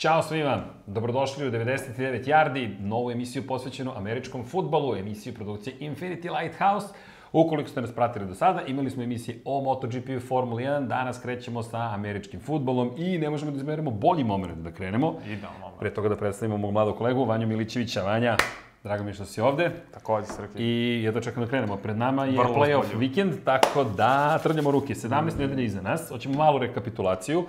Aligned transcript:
Ćao 0.00 0.22
svima, 0.22 0.58
dobrodošli 0.86 1.48
u 1.48 1.50
99 1.50 2.24
Yardi, 2.24 2.80
novu 2.80 3.10
emisiju 3.10 3.46
posvećenu 3.46 3.92
američkom 3.96 4.44
futbalu, 4.44 4.96
emisiju 4.96 5.34
produkcije 5.34 5.76
Infinity 5.80 6.40
Lighthouse. 6.40 6.86
Ukoliko 7.32 7.70
ste 7.70 7.80
nas 7.80 7.92
pratili 7.92 8.26
do 8.26 8.34
sada, 8.34 8.62
imali 8.66 8.90
smo 8.90 9.02
emisije 9.02 9.40
o 9.44 9.60
MotoGP 9.62 10.08
i 10.08 10.20
Formula 10.20 10.60
1, 10.60 10.86
danas 10.86 11.20
krećemo 11.22 11.62
sa 11.62 11.78
američkim 11.78 12.40
futbolom 12.40 12.92
i 12.96 13.18
ne 13.18 13.30
možemo 13.30 13.50
da 13.50 13.56
izmerimo 13.56 13.90
bolji 13.90 14.24
moment 14.24 14.58
da 14.58 14.72
krenemo. 14.72 15.14
Idealno 15.26 15.58
moment. 15.60 15.78
Pre 15.78 15.94
toga 15.94 16.08
da 16.08 16.16
predstavimo 16.16 16.56
mog 16.56 16.72
mladog 16.72 16.96
kolegu, 16.98 17.24
Vanju 17.24 17.46
Milićevića. 17.46 18.02
Vanja, 18.02 18.36
drago 18.82 19.04
mi 19.04 19.10
je 19.10 19.14
što 19.14 19.24
si 19.24 19.40
ovde. 19.40 19.70
Takođe, 19.94 20.26
Srki. 20.26 20.62
I 20.62 21.02
jedno 21.02 21.20
čekam 21.20 21.42
da 21.42 21.48
krenemo. 21.48 21.76
Pred 21.76 21.96
nama 21.96 22.24
je 22.24 22.38
Vrlo 22.38 22.54
playoff 22.54 22.98
vikend, 22.98 23.34
tako 23.44 23.84
da 23.84 24.38
trljamo 24.42 24.70
ruke. 24.70 24.94
17 24.94 25.38
nedelja 25.38 25.62
iza 25.62 25.82
nas. 25.82 26.08
Hoćemo 26.08 26.34
malu 26.34 26.58
rekapitulaciju. 26.58 27.46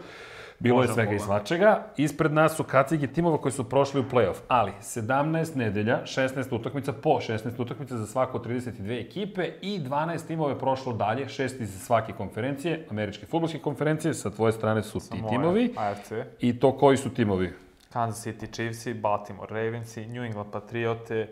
Bilo 0.61 0.81
je 0.81 0.87
svega 0.87 1.11
i 1.11 1.19
svačega. 1.19 1.83
Ispred 1.97 2.33
nas 2.33 2.55
su 2.55 2.63
kacige 2.63 3.07
timova 3.07 3.37
koji 3.37 3.51
su 3.51 3.69
prošli 3.69 3.99
u 3.99 4.03
playoff. 4.03 4.35
Ali 4.47 4.71
17 4.81 5.55
nedelja, 5.55 6.01
16 6.05 6.55
utakmica 6.55 6.93
po 6.93 7.09
16 7.09 7.61
utakmica 7.61 7.97
za 7.97 8.07
svako 8.07 8.37
od 8.37 8.47
32 8.47 9.05
ekipe 9.05 9.49
i 9.61 9.79
12 9.79 10.27
timova 10.27 10.49
je 10.49 10.59
prošlo 10.59 10.93
dalje, 10.93 11.29
šest 11.29 11.61
iz 11.61 11.81
svake 11.83 12.13
konferencije, 12.13 12.85
američke 12.89 13.25
futbolske 13.25 13.59
konferencije, 13.59 14.13
sa 14.13 14.29
tvoje 14.29 14.53
strane 14.53 14.83
su 14.83 14.99
ti 14.99 15.21
Moje, 15.21 15.29
timovi. 15.29 15.73
AFC, 15.77 16.11
I 16.39 16.59
to 16.59 16.77
koji 16.77 16.97
su 16.97 17.09
timovi? 17.13 17.53
Kansas 17.89 18.25
City 18.27 18.51
Chiefs, 18.51 19.01
Baltimore 19.01 19.63
Ravens, 19.63 19.95
New 19.95 20.23
England 20.23 20.51
Patriote, 20.51 21.27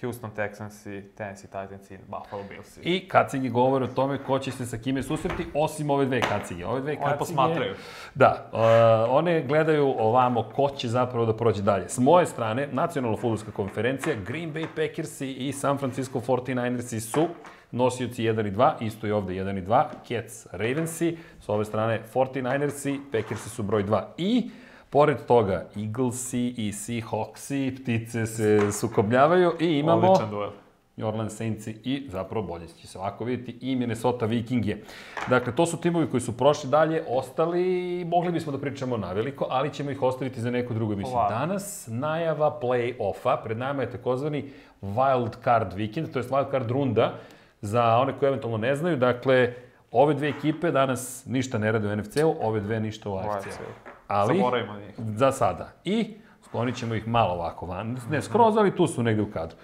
Houston 0.00 0.30
Texans, 0.30 0.86
Tennessee 1.16 1.46
Titans 1.46 1.90
i 1.90 1.98
Buffalo 2.08 2.42
Bills. 2.48 2.78
I 2.82 3.08
kacigi 3.08 3.48
govore 3.48 3.84
o 3.84 3.88
tome 3.88 4.18
ko 4.18 4.38
će 4.38 4.52
se 4.52 4.66
sa 4.66 4.78
kime 4.78 5.02
susreti, 5.02 5.46
osim 5.54 5.90
ove 5.90 6.06
dve 6.06 6.20
kacige. 6.20 6.66
Ove 6.66 6.80
dve 6.80 6.96
kacige... 6.96 7.18
posmatraju. 7.18 7.74
Da, 8.14 8.50
uh, 8.52 9.16
one 9.16 9.42
gledaju 9.42 9.94
ovamo 9.98 10.42
ko 10.42 10.70
će 10.76 10.88
zapravo 10.88 11.26
da 11.26 11.36
prođe 11.36 11.62
dalje. 11.62 11.88
S 11.88 11.98
moje 11.98 12.26
strane, 12.26 12.68
nacionalna 12.72 13.16
futbolska 13.16 13.50
konferencija, 13.50 14.16
Green 14.26 14.54
Bay 14.54 14.66
Packersi 14.76 15.32
i 15.32 15.52
San 15.52 15.78
Francisco 15.78 16.20
49ersi 16.20 17.00
su 17.00 17.28
nosioci 17.70 18.22
1 18.22 18.48
i 18.48 18.50
2, 18.50 18.72
isto 18.80 19.06
i 19.06 19.10
ovde 19.10 19.34
1 19.34 19.58
i 19.58 19.62
2, 19.62 19.84
Cats 20.08 20.46
Ravensi, 20.52 21.16
s 21.40 21.48
ove 21.48 21.64
strane 21.64 22.00
49ersi, 22.14 22.98
Packersi 23.12 23.48
su 23.48 23.62
broj 23.62 23.84
2 23.84 24.02
i 24.18 24.50
Pored 24.90 25.18
toga, 25.26 25.66
Eaglesi 25.76 26.54
i 26.56 26.72
Seahawksi, 26.72 27.76
ptice 27.76 28.26
se 28.26 28.72
sukobljavaju 28.72 29.52
i 29.60 29.78
imamo... 29.78 30.10
Odličan 30.10 30.30
duel. 30.30 30.50
New 30.96 31.08
Orleans 31.08 31.36
Saintsi 31.36 31.76
i 31.84 32.06
zapravo 32.08 32.46
bolje 32.46 32.66
će 32.68 32.86
se 32.86 32.98
ovako 32.98 33.24
vidjeti 33.24 33.58
i 33.60 33.76
Minnesota 33.76 34.26
Vikinge. 34.26 34.76
Dakle, 35.28 35.54
to 35.54 35.66
su 35.66 35.80
timovi 35.80 36.06
koji 36.10 36.20
su 36.20 36.36
prošli 36.36 36.70
dalje, 36.70 37.04
ostali, 37.08 38.04
mogli 38.04 38.32
bismo 38.32 38.52
da 38.52 38.58
pričamo 38.58 38.96
na 38.96 39.12
veliko, 39.12 39.46
ali 39.50 39.72
ćemo 39.72 39.90
ih 39.90 40.02
ostaviti 40.02 40.40
za 40.40 40.50
neku 40.50 40.74
drugu 40.74 40.92
emisiju. 40.92 41.14
Ovako. 41.14 41.34
Danas 41.34 41.88
najava 41.90 42.58
play-offa, 42.62 43.36
pred 43.44 43.58
nama 43.58 43.82
je 43.82 43.90
takozvani 43.90 44.50
wild 44.82 45.30
card 45.44 45.72
vikend, 45.72 46.12
to 46.12 46.18
je 46.18 46.24
wild 46.24 46.50
card 46.50 46.70
runda, 46.70 47.14
za 47.60 47.96
one 47.96 48.18
koji 48.18 48.28
eventualno 48.28 48.58
ne 48.58 48.76
znaju, 48.76 48.96
dakle, 48.96 49.54
ove 49.90 50.14
dve 50.14 50.28
ekipe 50.28 50.70
danas 50.70 51.26
ništa 51.26 51.58
ne 51.58 51.72
rade 51.72 51.88
u 51.88 51.96
NFC-u, 51.96 52.34
ove 52.40 52.60
dve 52.60 52.80
ništa 52.80 53.10
u 53.10 53.16
AFC-u. 53.16 53.89
Ali, 54.10 54.36
Zaboravimo 54.38 54.74
njih. 54.78 54.94
za 54.98 55.32
sada. 55.32 55.68
I 55.84 56.14
sklonit 56.44 56.76
ćemo 56.76 56.94
ih 56.94 57.08
malo 57.08 57.34
ovako 57.34 57.66
van. 57.66 57.96
Ne 58.10 58.22
skroz, 58.22 58.56
ali 58.56 58.76
tu 58.76 58.86
su 58.86 59.02
negde 59.02 59.22
u 59.22 59.30
kadru. 59.30 59.56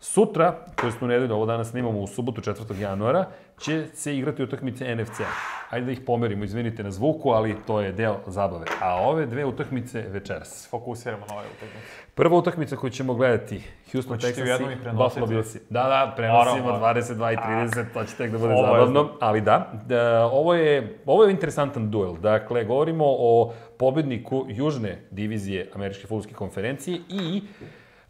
Sutra, 0.00 0.52
to 0.76 0.86
je 0.86 0.92
u 1.00 1.06
nedelju, 1.06 1.34
ovo 1.34 1.46
danas 1.46 1.70
snimamo 1.70 2.00
u 2.00 2.06
subotu 2.06 2.40
4. 2.40 2.80
januara, 2.80 3.26
će 3.62 3.86
se 3.94 4.16
igrati 4.16 4.42
utakmice 4.42 4.94
NFC-a. 4.94 5.32
Ajde 5.70 5.86
da 5.86 5.92
ih 5.92 6.00
pomerimo, 6.06 6.44
izvinite 6.44 6.82
na 6.82 6.90
zvuku, 6.90 7.30
ali 7.30 7.56
to 7.66 7.80
je 7.80 7.92
deo 7.92 8.16
zabave. 8.26 8.64
A 8.80 8.94
ove 8.94 9.26
dve 9.26 9.44
utakmice 9.44 10.04
večeras. 10.08 10.68
Fokusiramo 10.70 11.26
na 11.28 11.34
ove 11.34 11.46
utakmice. 11.56 11.86
Prva 12.14 12.38
utakmica 12.38 12.76
koju 12.76 12.90
ćemo 12.90 13.14
gledati, 13.14 13.62
Houston 13.92 14.18
Texans 14.18 14.60
i? 14.60 14.96
Buffalo 14.96 15.26
Billsi. 15.26 15.60
Da, 15.70 15.82
da, 15.82 16.12
prenosimo 16.16 16.72
Naravno. 16.72 17.00
22 17.00 17.32
i 17.32 17.36
30, 17.36 17.84
to 17.94 18.04
će 18.04 18.16
tek 18.16 18.30
da 18.30 18.38
bude 18.38 18.54
Obavezno. 18.54 18.86
zabavno, 18.86 19.10
ali 19.20 19.40
da, 19.40 19.72
da, 19.86 20.26
ovo 20.26 20.54
je, 20.54 20.98
ovo 21.06 21.24
je 21.24 21.30
interesantan 21.30 21.90
duel. 21.90 22.16
Dakle, 22.16 22.64
govorimo 22.64 23.04
o 23.06 23.52
pobedniku 23.78 24.46
južne 24.48 24.98
divizije 25.10 25.70
Američke 25.74 26.02
futbolske 26.02 26.34
konferencije 26.34 26.98
i 27.08 27.42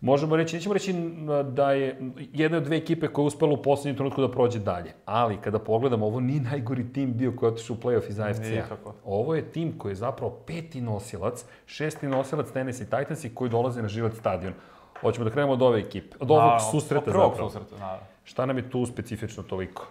možemo 0.02 0.36
reći, 0.36 0.56
nećemo 0.56 0.72
reći 0.72 0.94
da 1.50 1.72
je 1.72 2.00
jedna 2.32 2.56
od 2.58 2.64
dve 2.64 2.76
ekipe 2.76 3.08
koja 3.08 3.22
je 3.22 3.26
uspela 3.26 3.52
u 3.52 3.62
poslednjem 3.62 3.96
trenutku 3.96 4.20
da 4.20 4.30
prođe 4.30 4.58
dalje. 4.58 4.92
Ali, 5.04 5.36
kada 5.36 5.58
pogledamo, 5.58 6.06
ovo 6.06 6.20
nije 6.20 6.40
najgori 6.40 6.92
tim 6.92 7.12
bio 7.16 7.32
koji 7.36 7.48
je 7.48 7.52
otišao 7.52 7.76
u 7.76 7.82
play-off 7.82 8.08
iz 8.08 8.20
AFC-a. 8.20 8.76
Ovo 9.04 9.34
je 9.34 9.42
tim 9.52 9.78
koji 9.78 9.92
je 9.92 9.96
zapravo 9.96 10.30
peti 10.46 10.80
nosilac, 10.80 11.44
šesti 11.66 12.06
nosilac 12.06 12.50
Tennessee 12.50 12.86
Titansi 12.86 13.34
koji 13.34 13.50
dolaze 13.50 13.82
na 13.82 13.88
život 13.88 14.14
stadion. 14.14 14.52
Hoćemo 15.00 15.24
da 15.24 15.30
krenemo 15.30 15.52
od 15.52 15.62
ove 15.62 15.80
ekipe, 15.80 16.16
od 16.20 16.30
ovog 16.30 16.42
Naravno, 16.42 16.70
susreta 16.70 16.98
od 16.98 17.04
prvog 17.04 17.30
zapravo. 17.30 17.50
susreta, 17.50 17.76
naravno. 17.78 18.06
Šta 18.24 18.46
nam 18.46 18.56
je 18.56 18.70
tu 18.70 18.86
specifično 18.86 19.42
toliko? 19.42 19.86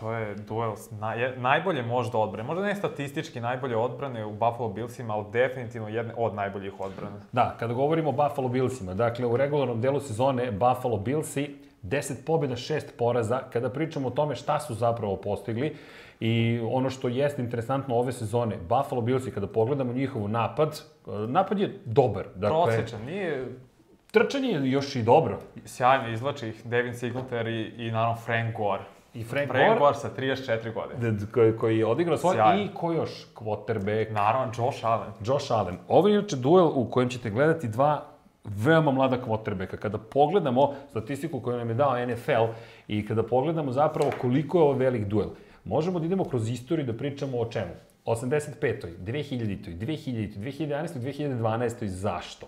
To 0.00 0.12
je 0.12 0.34
duel 0.34 0.76
s 0.76 0.90
naj, 0.90 1.36
najbolje 1.36 1.82
možda 1.82 2.18
odbrane. 2.18 2.46
Možda 2.46 2.64
ne 2.64 2.74
statistički 2.74 3.40
najbolje 3.40 3.76
odbrane 3.76 4.24
u 4.24 4.32
Buffalo 4.32 4.68
Billsima, 4.68 5.14
ali 5.14 5.24
definitivno 5.32 5.88
jedne 5.88 6.14
od 6.16 6.34
najboljih 6.34 6.80
odbrana. 6.80 7.16
Da, 7.32 7.56
kada 7.58 7.74
govorimo 7.74 8.08
o 8.08 8.12
Buffalo 8.12 8.48
Billsima, 8.48 8.94
dakle 8.94 9.26
u 9.26 9.36
regularnom 9.36 9.80
delu 9.80 10.00
sezone 10.00 10.50
Buffalo 10.52 10.96
Billsi 10.96 11.56
10 11.82 12.12
pobjeda, 12.26 12.56
6 12.56 12.80
poraza. 12.98 13.40
Kada 13.52 13.70
pričamo 13.70 14.08
o 14.08 14.10
tome 14.10 14.34
šta 14.34 14.60
su 14.60 14.74
zapravo 14.74 15.16
postigli 15.16 15.76
i 16.20 16.60
ono 16.70 16.90
što 16.90 17.08
jeste 17.08 17.42
interesantno 17.42 17.94
ove 17.94 18.12
sezone, 18.12 18.56
Buffalo 18.56 19.00
Billsi, 19.00 19.30
kada 19.30 19.46
pogledamo 19.46 19.92
njihov 19.92 20.28
napad, 20.28 20.80
napad 21.28 21.58
je 21.58 21.80
dobar. 21.84 22.26
Dakle, 22.34 22.62
Prosječan, 22.64 23.00
nije 23.06 23.48
trčanje 24.10 24.48
je 24.48 24.70
još 24.70 24.96
i 24.96 25.02
dobro. 25.02 25.38
sjajno 25.64 26.08
izvlači 26.08 26.48
ih 26.48 26.66
Devin 26.66 26.92
Singletary 26.92 27.72
i, 27.76 27.86
i 27.86 27.90
naravno 27.90 28.16
Frank 28.16 28.56
Gore. 28.56 28.84
I 29.14 29.24
Frank, 29.24 29.48
Frank 29.50 29.68
Gore, 29.68 29.78
Gore 29.78 29.94
sa 29.94 30.10
34 30.18 30.74
godine. 30.74 31.16
koji, 31.32 31.56
koji 31.56 31.78
je 31.78 31.86
odigrao 31.86 32.16
svoj 32.16 32.34
Sjajno. 32.34 32.62
i 32.62 32.68
ko 32.74 32.92
još? 32.92 33.10
Quarterback, 33.34 34.12
Naravno, 34.12 34.52
Josh 34.58 34.84
Allen. 34.84 35.12
Josh 35.24 35.52
Allen. 35.52 35.76
Ovo 35.88 36.08
je 36.08 36.14
inače 36.14 36.36
duel 36.36 36.70
u 36.74 36.90
kojem 36.90 37.08
ćete 37.08 37.30
gledati 37.30 37.68
dva 37.68 38.04
veoma 38.44 38.90
mlada 38.90 39.18
quarterbacka. 39.26 39.76
Kada 39.76 39.98
pogledamo 39.98 40.74
statistiku 40.90 41.40
koju 41.40 41.56
nam 41.56 41.68
je 41.68 41.74
dao 41.74 42.06
NFL 42.06 42.52
i 42.88 43.06
kada 43.06 43.22
pogledamo 43.22 43.72
zapravo 43.72 44.10
koliko 44.20 44.58
je 44.58 44.62
ovo 44.62 44.72
velik 44.72 45.04
duel, 45.06 45.28
možemo 45.64 45.98
da 45.98 46.06
idemo 46.06 46.24
kroz 46.24 46.50
istoriju 46.50 46.86
da 46.86 46.92
pričamo 46.92 47.38
o 47.38 47.46
čemu. 47.46 47.72
85. 48.04 48.86
2000. 48.98 49.78
2000. 49.78 50.38
2011. 50.38 50.98
2012. 50.98 51.86
Zašto? 51.86 52.46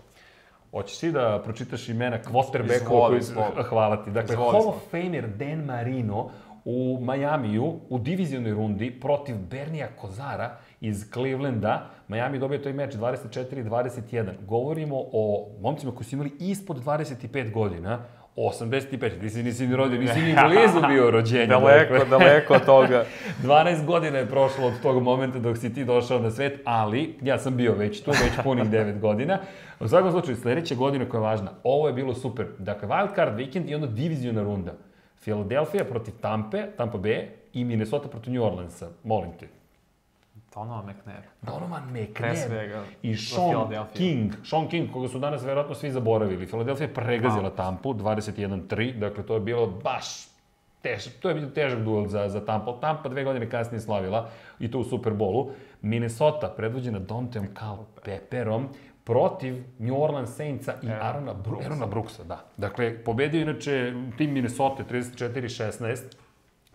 Hoćeš 0.71 0.98
ti 0.98 1.12
da 1.12 1.41
pročitaš 1.44 1.88
imena 1.88 2.19
quarterbackova 2.33 3.19
Izvoli, 3.19 3.47
koji... 3.54 3.65
Hvala 3.65 4.04
ti. 4.04 4.10
Dakle, 4.10 4.37
Hall 4.37 4.69
of 4.69 4.77
Famer 4.91 5.28
Dan 5.28 5.65
Marino 5.65 6.31
u 6.69 6.99
Majamiju 7.00 7.75
u 7.88 7.99
divizionoj 7.99 8.53
rundi 8.53 8.91
protiv 9.00 9.37
Bernija 9.50 9.88
Kozara 10.00 10.56
iz 10.81 11.10
Clevelanda. 11.12 11.91
Miami 12.09 12.38
dobio 12.38 12.59
taj 12.59 12.72
meč 12.72 12.94
24-21. 12.94 14.32
Govorimo 14.47 14.97
o 15.12 15.49
momcima 15.60 15.93
koji 15.93 16.04
su 16.04 16.15
imali 16.15 16.32
ispod 16.38 16.84
25 16.84 17.53
godina, 17.53 17.99
85, 18.37 19.21
ti 19.21 19.31
si 19.31 19.43
nisi 19.43 19.66
ni 19.66 19.77
rodio, 19.77 20.00
nisi 20.00 20.21
ni 20.21 20.34
blizu 20.49 20.87
bio 20.88 21.10
rođenja. 21.10 21.47
Daleko, 21.59 21.93
dakle. 21.93 22.19
daleko 22.19 22.54
od 22.54 22.65
toga. 22.65 23.04
12 23.44 23.84
godina 23.84 24.19
je 24.19 24.27
prošlo 24.27 24.66
od 24.66 24.72
tog 24.83 25.03
momenta 25.03 25.38
dok 25.38 25.56
si 25.56 25.75
ti 25.75 25.84
došao 25.84 26.19
na 26.19 26.31
svet, 26.31 26.60
ali 26.65 27.19
ja 27.22 27.38
sam 27.38 27.56
bio 27.56 27.75
već 27.75 28.03
tu, 28.03 28.10
već 28.10 28.44
punih 28.44 28.65
9 28.65 29.00
godina. 29.00 29.38
U 29.81 29.88
svakom 29.88 30.10
slučaju, 30.10 30.37
sledeća 30.37 30.75
godina 30.75 31.09
koja 31.09 31.19
je 31.19 31.22
važna, 31.22 31.50
ovo 31.65 31.87
je 31.87 31.93
bilo 31.94 32.15
super. 32.15 32.47
Dakle, 32.59 32.88
wild 32.88 33.15
card 33.15 33.37
vikend 33.37 33.71
i 33.71 33.75
onda 33.75 33.87
diviziona 33.87 34.43
runda. 34.43 34.72
Philadelphia 35.21 35.84
protiv 35.84 36.15
Tampe, 36.21 36.66
Tampa 36.77 36.99
Bay 36.99 37.27
i 37.53 37.65
Minnesota 37.65 38.09
protiv 38.09 38.33
New 38.33 38.42
Orleansa. 38.42 38.89
Molim 39.04 39.33
te. 39.41 39.48
Donovan 40.54 40.86
McNair. 40.86 41.22
Donovan 41.42 41.83
McNabb 41.92 42.36
svega, 42.36 42.84
i 43.03 43.16
Sean. 43.16 43.86
King. 43.95 44.33
Sean 44.45 44.68
King, 44.68 44.92
koga 44.92 45.09
su 45.09 45.18
danas 45.18 45.45
verovatno 45.45 45.74
svi 45.74 45.91
zaboravili. 45.91 46.47
Philadelphia 46.47 46.86
je 46.86 46.95
pregazila 46.95 47.51
Tampu 47.51 47.95
21-3, 47.95 48.98
dakle 48.98 49.27
to 49.27 49.34
je 49.34 49.41
bilo 49.41 49.66
baš 49.66 50.28
težak, 50.83 51.13
to 51.21 51.28
je 51.28 51.34
bio 51.34 51.51
težak 51.51 51.83
duel 51.84 52.07
za, 52.07 52.28
za 52.28 52.45
Tampa. 52.45 52.72
Tampa 52.80 53.09
dve 53.09 53.24
godine 53.24 53.51
kasnije 53.51 53.80
slavila 53.80 54.28
i 54.59 54.71
to 54.71 54.78
u 54.78 54.84
Superbolu. 54.84 55.51
Minnesota, 55.83 56.48
predvođena 56.57 56.98
Donteom 56.98 57.47
Cal 57.59 57.84
Pepperom, 58.04 58.68
protiv 59.06 59.64
New 59.78 60.03
Orleans 60.03 60.36
Saintsa 60.36 60.74
i 60.82 60.88
Aaron 60.88 61.03
Arona, 61.03 61.34
Brooksa. 61.34 61.66
Arona 61.66 61.86
Brooksa, 61.86 62.24
da. 62.24 62.44
Dakle, 62.56 63.04
pobedio 63.04 63.41
inače 63.41 63.92
tim 64.18 64.32
Minnesota 64.32 64.84
34-16, 64.91 66.03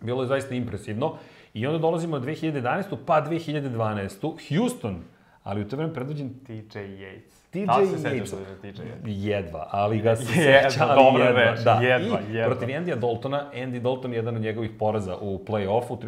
bilo 0.00 0.22
je 0.22 0.28
zaista 0.28 0.54
impresivno. 0.54 1.16
I 1.54 1.66
onda 1.66 1.78
dolazimo 1.78 2.18
na 2.18 2.24
2011. 2.24 2.96
pa 3.06 3.22
2012. 3.22 4.56
Houston, 4.56 5.02
ali 5.42 5.60
u 5.60 5.68
to 5.68 5.76
vreme 5.76 5.94
predvođen 5.94 6.34
TJ 6.46 6.78
Yates. 6.78 7.41
TJ 7.52 7.64
Da 7.66 7.86
se 7.86 7.98
sećaš 7.98 8.12
Yates. 8.30 8.36
da 8.64 8.72
TJ 8.72 8.82
jedva, 9.06 9.68
ali 9.70 9.98
ga 9.98 10.16
se 10.16 10.40
Jedva, 10.40 10.70
seća, 10.70 10.84
ali 10.84 11.04
dobra 11.04 11.24
jedva. 11.24 11.40
reč, 11.42 11.60
da. 11.60 11.72
jedva, 11.74 12.18
I 12.20 12.34
jedva. 12.34 12.46
protiv 12.46 12.68
Andy'a 12.70 12.94
Daltona, 12.96 13.50
Andy 13.54 13.80
Dalton 13.80 14.12
je 14.12 14.16
jedan 14.16 14.36
od 14.36 14.42
njegovih 14.42 14.70
poraza 14.70 15.16
u 15.16 15.38
play-offu, 15.38 15.98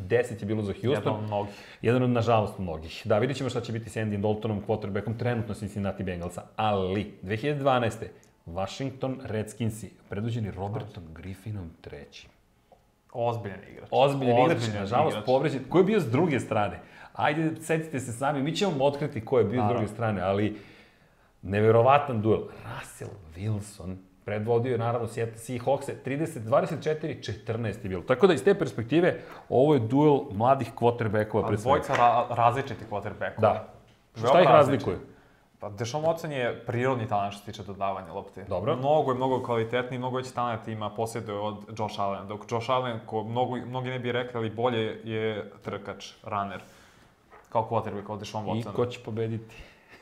31-10 0.00 0.10
je 0.40 0.46
bilo 0.46 0.62
za 0.62 0.72
Houston. 0.72 0.90
Jedan 0.92 1.14
od 1.14 1.22
mnogih. 1.22 1.52
Jedan 1.82 2.02
od, 2.02 2.10
nažalost, 2.10 2.58
mnogih. 2.58 3.02
Da, 3.04 3.18
vidjet 3.18 3.36
ćemo 3.38 3.50
šta 3.50 3.60
će 3.60 3.72
biti 3.72 3.90
s 3.90 3.96
Andy 3.96 4.16
Daltonom, 4.16 4.62
quarterbackom, 4.68 5.18
trenutno 5.18 5.54
Cincinnati 5.54 6.02
Bengalsa. 6.02 6.42
Ali, 6.56 7.12
2012. 7.22 7.90
Washington 8.46 9.20
Redskinsi, 9.24 9.90
predvođeni 10.08 10.50
Robertom 10.50 11.02
Griffinom 11.12 11.70
trećim. 11.80 12.30
Ozbiljan 13.12 13.58
igrač. 13.72 13.88
Ozbiljan 13.90 14.36
igrač, 14.40 14.62
nažalost, 14.74 15.16
povređen. 15.26 15.60
Ko 15.68 15.78
je 15.78 15.84
bio 15.84 16.00
s 16.00 16.06
druge 16.06 16.40
strane? 16.40 16.80
Ajde, 17.16 17.50
setite 17.60 18.00
se 18.00 18.12
sami, 18.12 18.42
mi 18.42 18.56
ćemo 18.56 18.84
otkriti 18.84 19.24
ko 19.24 19.38
je 19.38 19.44
bio 19.44 19.64
s 19.66 19.68
druge 19.68 19.88
strane, 19.88 20.22
ali 20.22 20.60
neverovatan 21.42 22.22
duel. 22.22 22.40
Russell 22.78 23.10
Wilson 23.36 23.96
predvodio 24.24 24.72
je 24.72 24.78
naravno 24.78 25.08
Seattle 25.08 25.38
Seahawks 25.38 25.90
30 26.04 26.40
24 26.40 27.36
14 27.46 27.66
je 27.66 27.88
bilo. 27.88 28.02
Tako 28.02 28.26
da 28.26 28.34
iz 28.34 28.44
te 28.44 28.54
perspektive 28.54 29.20
ovo 29.48 29.74
je 29.74 29.80
duel 29.80 30.20
mladih 30.32 30.72
quarterbackova 30.74 31.42
Ali 31.42 31.46
pred 31.46 31.60
svega. 31.60 31.78
dvojica 31.78 31.94
ra 31.94 32.26
različiti 32.30 32.84
quarterbackova. 32.90 33.40
Da. 33.40 33.68
Veoma 34.14 34.28
Šta 34.28 34.40
ih 34.40 34.48
razlikuje? 34.48 34.98
Pa 35.58 35.68
Deshaun 35.68 36.04
Watson 36.04 36.30
je 36.30 36.64
prirodni 36.66 37.08
talent 37.08 37.34
što 37.34 37.44
se 37.44 37.52
tiče 37.52 37.62
dodavanja 37.62 38.12
lopte. 38.12 38.44
Dobro. 38.48 38.76
Mnogo 38.76 39.10
je, 39.10 39.16
mnogo 39.16 39.42
kvalitetniji, 39.42 39.98
mnogo 39.98 40.16
veći 40.16 40.34
talent 40.34 40.68
ima 40.68 40.90
posjeduje 40.90 41.38
od 41.38 41.56
Josh 41.78 42.00
Allen. 42.00 42.28
Dok 42.28 42.40
Josh 42.50 42.70
Allen, 42.70 43.00
ko 43.06 43.24
mnogo, 43.24 43.56
mnogi 43.56 43.90
ne 43.90 43.98
bi 43.98 44.12
rekli, 44.12 44.38
ali 44.38 44.50
bolje 44.50 45.00
je 45.04 45.52
trkač, 45.62 46.12
runner. 46.22 46.60
Kao 47.48 47.62
quarterback 47.62 48.08
od 48.08 48.18
Deshaun 48.18 48.46
I 48.48 48.50
Watsona. 48.52 48.72
ko 48.72 48.86
će 48.86 49.00
pobediti? 49.00 49.54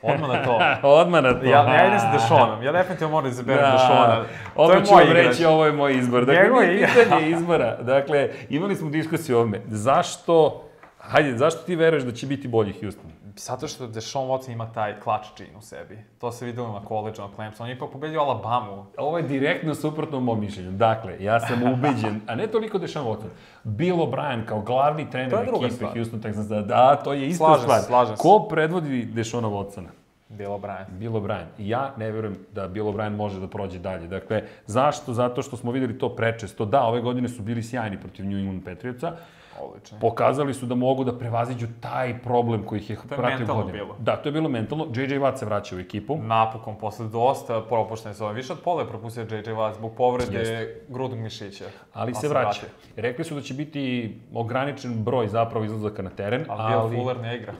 Odmah 0.03 0.29
na 0.29 0.43
to. 0.43 0.59
Odmah 0.91 1.23
na 1.23 1.33
to. 1.33 1.45
Ja, 1.45 1.63
ja 1.65 1.87
idem 1.87 1.99
sa 1.99 2.11
Deshaunom. 2.11 2.63
Ja 2.63 2.71
definitivno 2.71 3.11
moram 3.11 3.23
da 3.23 3.29
izaberem. 3.29 3.59
To 3.61 4.25
Odmah 4.55 4.77
je 4.77 4.85
ću 4.85 4.93
vam 4.93 5.03
igrač. 5.03 5.25
reći, 5.25 5.45
ovo 5.45 5.65
je 5.65 5.71
moj 5.73 5.93
izbor. 5.93 6.25
Dakle, 6.25 6.43
Njegov 6.43 6.63
je- 6.63 6.87
pitanje 6.95 7.29
izbora. 7.29 7.77
Dakle, 7.77 8.29
imali 8.49 8.75
smo 8.75 8.89
diskusiju 8.89 9.37
ovome. 9.37 9.61
Zašto, 9.67 10.63
hajde, 10.99 11.37
zašto 11.37 11.61
ti 11.61 11.75
veruješ 11.75 12.03
da 12.03 12.11
će 12.11 12.27
biti 12.27 12.47
bolji 12.47 12.73
Houston? 12.73 13.11
Zato 13.37 13.67
što 13.67 13.87
Deshaun 13.87 14.27
Watson 14.29 14.51
ima 14.51 14.71
taj 14.71 14.95
clutch 15.03 15.27
gene 15.37 15.57
u 15.57 15.61
sebi. 15.61 15.97
To 16.19 16.31
se 16.31 16.45
videlo 16.45 16.71
na 16.79 16.85
koleđu, 16.85 17.21
na 17.21 17.27
Clemson. 17.35 17.63
On 17.63 17.69
je 17.69 17.75
ipak 17.75 17.91
pobedio 17.91 18.19
Alabamu. 18.21 18.85
Ovo 18.97 19.17
je 19.17 19.23
direktno 19.23 19.75
suprotno 19.75 20.19
mom 20.19 20.39
mišljenju. 20.39 20.71
Dakle, 20.71 21.17
ja 21.19 21.39
sam 21.39 21.63
ubeđen, 21.73 22.21
a 22.27 22.35
ne 22.35 22.47
toliko 22.47 22.77
Deshaun 22.77 23.07
Watson, 23.07 23.29
Bill 23.63 23.97
O'Brien 23.97 24.45
kao 24.45 24.61
glavni 24.61 25.09
trener 25.09 25.33
ekipe 25.49 25.69
stvar. 25.71 25.93
Houston 25.93 26.21
Texans, 26.21 26.65
da, 26.65 26.95
to 26.95 27.13
je 27.13 27.27
ista 27.27 27.45
Slažem 27.45 27.59
se, 27.59 27.63
stvar. 27.63 27.81
slažem 27.81 28.17
se. 28.17 28.21
Ko 28.21 28.47
predvodi 28.49 29.05
Deshauna 29.05 29.47
Watsona? 29.47 29.89
Bill 30.29 30.51
O'Brien. 30.51 30.85
Bill 30.89 31.13
O'Brien. 31.13 31.45
Ja 31.57 31.93
ne 31.97 32.11
verujem 32.11 32.37
da 32.53 32.67
Bill 32.67 32.87
O'Brien 32.87 33.15
može 33.15 33.39
da 33.39 33.47
prođe 33.47 33.79
dalje. 33.79 34.07
Dakle, 34.07 34.43
zašto? 34.65 35.13
Zato 35.13 35.41
što 35.41 35.57
smo 35.57 35.71
videli 35.71 35.97
to 35.97 36.09
prečesto. 36.15 36.65
Da, 36.65 36.81
ove 36.83 37.01
godine 37.01 37.29
su 37.29 37.41
bili 37.41 37.63
sjajni 37.63 37.99
protiv 37.99 38.25
New 38.25 38.37
England 38.39 38.65
Patriotsa. 38.65 39.15
Odlično. 39.61 39.99
Pokazali 39.99 40.53
su 40.53 40.65
da 40.65 40.75
mogu 40.75 41.03
da 41.03 41.17
prevaziđu 41.17 41.67
taj 41.81 42.19
problem 42.21 42.63
koji 42.63 42.79
ih 42.79 42.89
je 42.89 42.93
je 42.93 43.07
pratio 43.07 43.37
mentalno 43.37 43.63
godinama. 43.63 43.83
bilo. 43.83 43.95
Da, 43.99 44.15
to 44.15 44.29
je 44.29 44.33
bilo 44.33 44.49
mentalno. 44.49 44.85
JJ 44.85 45.15
Watt 45.19 45.37
se 45.37 45.45
vraća 45.45 45.75
u 45.75 45.79
ekipu. 45.79 46.17
Napokon, 46.17 46.75
posle 46.75 47.07
dosta 47.07 47.61
propuštene 47.61 48.13
sezone. 48.13 48.33
Više 48.33 48.53
od 48.53 48.59
pola 48.63 48.81
je 48.81 48.87
propustio 48.87 49.23
JJ 49.23 49.51
Watt 49.51 49.75
zbog 49.75 49.91
povrede 49.97 50.37
Jeste. 50.37 50.81
grudnog 50.87 51.19
mišića. 51.19 51.65
Ali 51.93 52.13
se 52.13 52.27
vraća. 52.27 52.61
Rekli 52.95 53.25
su 53.25 53.35
da 53.35 53.41
će 53.41 53.53
biti 53.53 54.15
ograničen 54.33 55.03
broj 55.03 55.27
zapravo 55.27 55.65
izlazaka 55.65 56.01
na 56.01 56.09
teren, 56.09 56.45
Ali, 56.49 56.73
ali, 56.73 56.89
Bill 56.89 57.01
Fuller 57.03 57.21
ne 57.21 57.37
igra. 57.37 57.53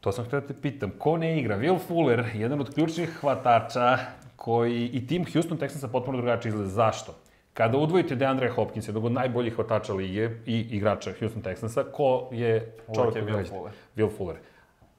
to 0.00 0.12
sam 0.12 0.24
htio 0.24 0.40
da 0.40 0.46
te 0.46 0.54
pitam, 0.54 0.90
ko 0.98 1.16
ne 1.16 1.38
igra? 1.38 1.58
Will 1.58 1.78
Fuller, 1.88 2.24
jedan 2.34 2.60
od 2.60 2.74
ključnih 2.74 3.10
hvatača 3.20 3.98
koji 4.36 4.86
i 4.86 5.06
tim 5.06 5.24
Houston 5.32 5.58
Texansa 5.58 5.88
potpuno 5.88 6.18
drugačije 6.18 6.50
izgleda. 6.50 6.68
Zašto? 6.68 7.14
Kada 7.54 7.78
udvojite 7.78 8.14
DeAndre 8.14 8.48
Hopkins, 8.50 8.88
jednog 8.88 9.04
od 9.04 9.12
najboljih 9.12 9.54
hvatača 9.54 9.92
lige 9.92 10.30
i 10.46 10.60
igrača 10.70 11.10
Houston 11.20 11.42
Texansa, 11.42 11.84
ko 11.92 12.28
je 12.32 12.76
čovjek 12.94 13.16
je 13.16 13.20
koga 13.22 13.32
Will? 13.38 13.48
Fuller. 13.48 13.72
Will 13.96 14.16
Fuller. 14.16 14.36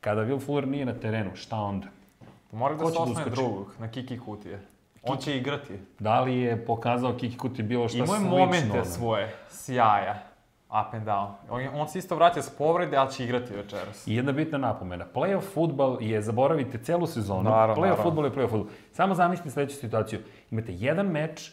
Kada 0.01 0.21
Will 0.21 0.45
Fuller 0.45 0.67
nije 0.67 0.85
na 0.85 0.93
terenu, 0.93 1.31
šta 1.35 1.55
onda? 1.57 1.87
Mora 2.51 2.75
da 2.75 2.85
se 2.85 2.93
da 2.93 2.99
osnoje 2.99 3.29
drugog, 3.29 3.75
na 3.79 3.87
Kiki 3.91 4.19
Kutije. 4.19 4.59
On 5.03 5.17
će 5.17 5.37
igrati. 5.37 5.73
Da 5.99 6.21
li 6.21 6.37
je 6.37 6.65
pokazao 6.65 7.13
Kiki 7.17 7.37
Kuti 7.37 7.63
bilo 7.63 7.87
šta 7.89 7.97
Imao 7.97 8.13
je 8.15 8.19
slično? 8.19 8.37
momente 8.37 8.71
ono? 8.71 8.85
svoje, 8.85 9.35
sjaja, 9.49 10.23
up 10.69 10.93
and 10.93 11.07
down. 11.07 11.27
On, 11.49 11.61
on 11.73 11.87
se 11.87 11.99
isto 11.99 12.15
vraća 12.15 12.41
s 12.41 12.49
povrede, 12.49 12.97
ali 12.97 13.11
će 13.11 13.23
igrati 13.23 13.53
večeras. 13.53 14.07
I 14.07 14.15
jedna 14.15 14.31
bitna 14.31 14.57
napomena. 14.57 15.05
Playoff 15.13 15.41
futbal 15.53 15.97
je, 16.01 16.21
zaboravite 16.21 16.77
celu 16.77 17.07
sezonu, 17.07 17.43
Naravno, 17.49 17.75
playoff 17.75 17.81
naravno. 17.81 18.03
futbal 18.03 18.25
je 18.25 18.31
playoff 18.31 18.49
futbal. 18.49 18.67
Samo 18.91 19.15
zamislite 19.15 19.49
sledeću 19.49 19.75
situaciju. 19.75 20.19
Imate 20.51 20.73
jedan 20.73 21.07
meč, 21.07 21.51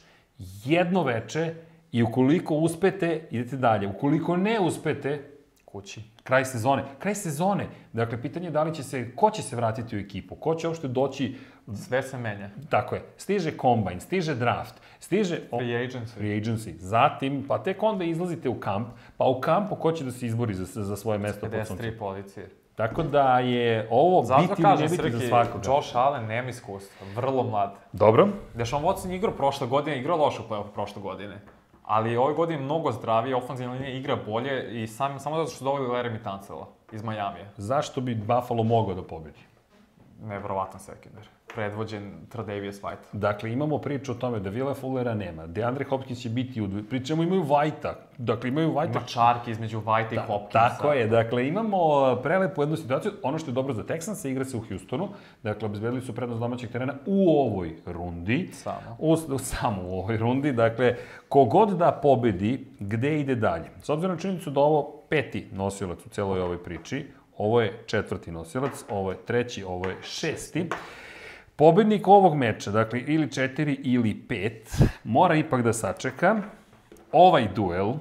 jedno 0.64 1.02
veče 1.02 1.54
i 1.92 2.02
ukoliko 2.02 2.54
uspete, 2.54 3.26
idete 3.30 3.56
dalje. 3.56 3.88
Ukoliko 3.88 4.36
ne 4.36 4.60
uspete, 4.60 5.28
Kući. 5.64 6.02
kraj 6.22 6.44
sezone. 6.44 6.84
Kraj 6.98 7.14
sezone. 7.14 7.66
Dakle, 7.92 8.22
pitanje 8.22 8.46
je 8.46 8.50
da 8.50 8.62
li 8.62 8.74
će 8.74 8.82
se, 8.82 9.16
ko 9.16 9.30
će 9.30 9.42
se 9.42 9.56
vratiti 9.56 9.96
u 9.96 10.00
ekipu, 10.00 10.34
ko 10.34 10.54
će 10.54 10.68
uopšte 10.68 10.88
doći, 10.88 11.36
Sve 11.76 12.02
se 12.02 12.18
menja. 12.18 12.50
tako 12.68 12.94
je, 12.94 13.02
stiže 13.16 13.56
kombajn, 13.56 14.00
stiže 14.00 14.34
draft, 14.34 14.74
stiže... 15.00 15.36
Free 15.36 15.86
agency. 15.86 16.14
free 16.14 16.40
agency. 16.40 16.76
Zatim, 16.78 17.44
pa 17.48 17.62
tek 17.62 17.82
onda 17.82 18.04
izlazite 18.04 18.48
u 18.48 18.60
kamp, 18.60 18.88
pa 19.16 19.24
u 19.24 19.40
kampu 19.40 19.76
ko 19.76 19.92
će 19.92 20.04
da 20.04 20.10
se 20.10 20.26
izbori 20.26 20.54
za, 20.54 20.82
za 20.84 20.96
svoje 20.96 21.18
mesto 21.18 21.40
pod 21.40 21.66
suncem. 21.66 21.86
53 21.86 21.98
pozicije. 21.98 22.48
Tako 22.74 23.02
da 23.02 23.38
je 23.38 23.88
ovo 23.90 24.24
Zato 24.24 24.40
biti 24.42 24.62
ili 24.62 24.82
ne 24.82 24.88
biti 24.88 25.10
za 25.10 25.20
svakoga. 25.28 25.64
Josh 25.66 25.96
Allen 25.96 26.26
nema 26.26 26.48
iskustva, 26.48 27.06
vrlo 27.14 27.42
mlad. 27.42 27.74
Dobro. 27.92 28.28
Deshaun 28.54 28.84
Watson 28.84 29.10
je 29.10 29.16
igrao 29.16 29.32
prošle 29.32 29.66
godine, 29.66 29.98
igrao 29.98 30.16
loše 30.16 30.42
u 30.42 30.52
play-offu 30.52 30.72
prošle 30.74 31.02
godine. 31.02 31.40
Ali 31.84 32.16
ove 32.16 32.34
godine 32.34 32.58
je 32.58 32.64
mnogo 32.64 32.92
zdravije, 32.92 33.36
ofenzivna 33.36 33.74
linija 33.74 33.90
igra 33.90 34.16
bolje 34.26 34.82
i 34.82 34.86
sam, 34.86 35.18
samo 35.18 35.36
zato 35.36 35.48
što 35.48 35.58
su 35.58 35.64
doveli 35.64 35.88
Larry 35.88 36.22
Tancela 36.24 36.68
iz 36.92 37.02
Majamija. 37.02 37.46
Zašto 37.56 38.00
bi 38.00 38.14
Buffalo 38.14 38.62
mogao 38.62 38.94
da 38.94 39.02
pobedi? 39.02 39.38
Nevjerovatan 40.22 40.80
sekundar. 40.80 41.24
Predvođen 41.54 42.12
Tredavious 42.28 42.82
White. 42.82 42.96
Dakle, 43.12 43.52
imamo 43.52 43.78
priču 43.78 44.12
o 44.12 44.14
tome 44.14 44.40
da 44.40 44.50
Vila 44.50 44.74
Fullera 44.74 45.14
nema. 45.14 45.46
DeAndre 45.46 45.84
Hopkins 45.84 46.18
će 46.18 46.28
biti 46.28 46.62
u... 46.62 46.68
Pričamo, 46.90 47.22
imaju 47.22 47.42
Vajta. 47.42 47.94
Dakle, 48.18 48.48
imaju 48.48 48.72
Vajta. 48.72 48.98
Ima 48.98 49.06
čarke 49.06 49.50
između 49.50 49.80
White 49.80 50.14
i 50.14 50.16
Hopkinsa. 50.16 50.68
Tako 50.68 50.92
je, 50.92 51.06
dakle, 51.06 51.48
imamo 51.48 51.78
prelepu 52.22 52.62
jednu 52.62 52.76
situaciju. 52.76 53.12
Ono 53.22 53.38
što 53.38 53.50
je 53.50 53.54
dobro 53.54 53.74
za 53.74 53.82
Texans, 53.82 54.28
igra 54.28 54.44
se 54.44 54.56
u 54.56 54.62
Houstonu. 54.68 55.08
Dakle, 55.42 55.66
obezbedili 55.66 56.00
su 56.00 56.14
prednost 56.14 56.40
domaćeg 56.40 56.70
terena 56.70 56.94
u 57.06 57.30
ovoj 57.30 57.76
rundi. 57.86 58.48
Samo. 58.52 58.96
U- 58.98 59.38
samo 59.38 59.82
u 59.82 59.98
ovoj 59.98 60.16
rundi. 60.16 60.52
Dakle, 60.52 60.96
kogod 61.28 61.68
da 61.68 61.98
pobedi, 62.02 62.66
gde 62.80 63.20
ide 63.20 63.34
dalje? 63.34 63.70
S 63.82 63.88
obzirom 63.88 64.16
na 64.16 64.20
činjenicu 64.20 64.50
da 64.50 64.60
ovo 64.60 65.02
peti 65.08 65.48
nosilac 65.52 66.06
u 66.06 66.08
celoj 66.08 66.40
ovoj 66.40 66.62
priči, 66.64 67.06
ovo 67.42 67.60
je 67.60 67.82
četvrti 67.86 68.30
nosilac, 68.30 68.84
ovo 68.88 69.10
je 69.10 69.16
treći, 69.26 69.64
ovo 69.64 69.88
je 69.88 69.96
šesti. 70.02 70.68
Pobednik 71.56 72.08
ovog 72.08 72.34
meča, 72.36 72.70
dakle, 72.70 73.00
ili 73.00 73.32
četiri 73.32 73.72
ili 73.72 74.14
pet, 74.28 74.82
mora 75.04 75.34
ipak 75.34 75.62
da 75.62 75.72
sačeka 75.72 76.36
ovaj 77.12 77.48
duel 77.54 77.92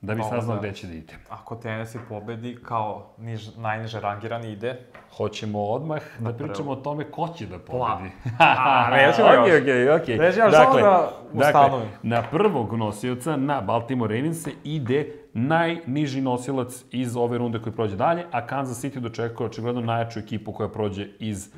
da 0.00 0.14
bi 0.14 0.22
saznao 0.22 0.56
da. 0.56 0.60
gde 0.60 0.72
će 0.72 0.86
da 0.86 0.92
ide. 0.92 1.14
Ako 1.28 1.56
Tennessee 1.56 2.00
pobedi 2.08 2.58
kao 2.62 3.14
niž, 3.18 3.56
najniže 3.56 4.00
rangirani 4.00 4.52
ide, 4.52 4.76
Hoćemo 5.16 5.64
odmah 5.64 6.02
da 6.18 6.32
pričamo 6.32 6.70
o 6.70 6.76
tome 6.76 7.04
ko 7.10 7.28
će 7.36 7.46
da 7.46 7.58
pobedi. 7.58 8.10
A, 8.38 9.00
još. 9.06 9.16
Okej, 9.18 9.90
okej, 9.90 10.16
još, 10.16 10.34
samo 10.34 10.78
da 10.80 11.10
ustanovim. 11.32 11.88
na 12.02 12.22
prvog 12.30 12.74
nosioca, 12.74 13.36
na 13.36 13.60
Baltimore 13.60 14.16
Ravens 14.16 14.46
ide 14.64 15.12
najniži 15.36 16.20
nosilac 16.20 16.84
iz 16.90 17.16
ove 17.16 17.38
runde 17.38 17.58
koji 17.58 17.72
prođe 17.72 17.96
dalje, 17.96 18.24
a 18.30 18.46
Kansas 18.46 18.84
City 18.84 18.98
dočekuje 18.98 19.46
očigledno 19.46 19.80
najjaču 19.80 20.18
ekipu 20.18 20.52
koja 20.52 20.68
prođe 20.68 21.06
iz 21.18 21.50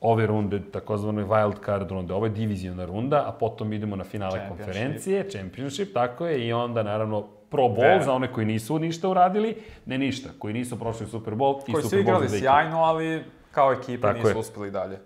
ove 0.00 0.26
runde, 0.26 0.62
takozvane 0.72 1.24
wild 1.24 1.64
card 1.64 1.90
runde. 1.90 2.14
Ovo 2.14 2.26
je 2.26 2.30
divizijona 2.30 2.84
runda, 2.84 3.24
a 3.28 3.32
potom 3.32 3.72
idemo 3.72 3.96
na 3.96 4.04
finale 4.04 4.38
Championship. 4.38 4.66
konferencije, 4.66 5.30
championship, 5.30 5.94
tako 5.94 6.26
je, 6.26 6.46
i 6.48 6.52
onda 6.52 6.82
naravno 6.82 7.22
Pro 7.50 7.62
Bowl 7.62 7.80
Vera. 7.80 8.02
za 8.04 8.12
one 8.12 8.32
koji 8.32 8.46
nisu 8.46 8.78
ništa 8.78 9.08
uradili, 9.08 9.56
ne 9.86 9.98
ništa, 9.98 10.28
koji 10.38 10.54
nisu 10.54 10.78
prošli 10.78 11.06
Super 11.06 11.34
Bowl 11.34 11.60
i 11.68 11.72
koji 11.72 11.82
su 11.82 11.88
Super 11.88 11.98
Bowl 11.98 12.02
igrali 12.02 12.28
za 12.28 12.28
dve 12.28 12.36
ekipe. 12.38 12.50
sjajno, 12.50 12.78
ali 12.78 13.24
kao 13.50 13.72
ekipa 13.72 14.06
Tako 14.08 14.18
nisu 14.18 14.30
je. 14.30 14.36
uspeli 14.36 14.70
dalje. 14.70 14.98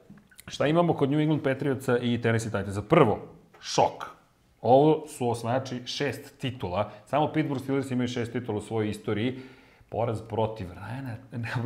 Šta 0.46 0.66
imamo 0.66 0.94
kod 0.94 1.10
New 1.10 1.20
England 1.20 1.42
Patriotsa 1.42 1.98
i 1.98 2.20
Tennessee 2.22 2.50
Titansa? 2.52 2.82
Prvo, 2.82 3.18
šok. 3.60 4.19
Ovo 4.62 5.06
su 5.06 5.30
osvajači 5.30 5.86
šest 5.86 6.38
titula. 6.40 6.90
Samo 7.06 7.32
Pittsburgh 7.32 7.62
Steelers 7.62 7.90
imaju 7.90 8.08
šest 8.08 8.32
titula 8.32 8.58
u 8.58 8.60
svojoj 8.60 8.90
istoriji. 8.90 9.38
Poraz 9.88 10.22
protiv 10.22 10.66
Rana, 10.72 11.16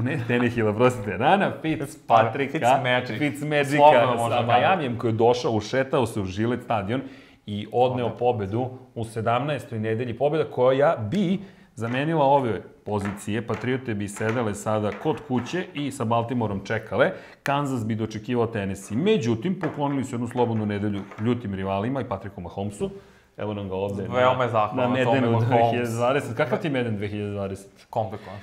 ne 0.02 0.18
Tannehilla, 0.28 0.72
prostite, 0.72 1.16
Rana 1.16 1.52
Fitzpatricka, 1.62 2.58
Fitzmagic. 2.58 3.18
Fitzmagicka 3.18 3.76
Slobodno 3.76 4.06
možemo 4.06 4.30
sa 4.30 4.40
da 4.40 4.46
Majamijem 4.46 4.98
koji 4.98 5.10
je 5.10 5.16
došao, 5.16 5.52
ušetao 5.52 6.06
se 6.06 6.20
u 6.20 6.24
Žilet 6.24 6.62
stadion 6.62 7.02
i 7.46 7.66
odneo 7.72 8.16
pobedu 8.16 8.70
u 8.94 9.04
17. 9.04 9.78
nedelji. 9.78 10.18
Pobeda 10.18 10.44
koja 10.44 10.96
bi 11.10 11.38
zamenila 11.74 12.24
ove 12.24 12.62
pozicije, 12.84 13.46
Patriote 13.46 13.94
bi 13.94 14.08
sedele 14.08 14.54
sada 14.54 14.90
kod 15.02 15.16
kuće 15.28 15.66
i 15.74 15.90
sa 15.90 16.04
Baltimorom 16.04 16.64
čekale, 16.64 17.10
Kansas 17.42 17.86
bi 17.86 17.94
dočekivao 17.94 18.46
Tennessee. 18.46 18.96
Međutim, 18.96 19.60
poklonili 19.60 20.04
su 20.04 20.14
jednu 20.14 20.28
slobodnu 20.28 20.66
nedelju 20.66 21.00
ljutim 21.20 21.54
rivalima 21.54 22.00
i 22.00 22.04
Patricku 22.04 22.40
Mahomesu. 22.40 22.90
Evo 23.36 23.54
nam 23.54 23.68
ga 23.68 23.74
ovde 23.74 24.02
Veoma 24.02 24.44
je 24.44 24.46
na, 24.46 24.52
zahvalan 24.52 24.90
na 24.90 24.96
Medenu 24.96 25.30
Mahomes. 25.30 25.88
2020. 25.88 26.36
Kakav 26.36 26.58
ti 26.58 26.66
je 26.66 26.70
Meden 26.70 26.98
2020? 26.98 27.56
Komplikovan. 27.90 28.38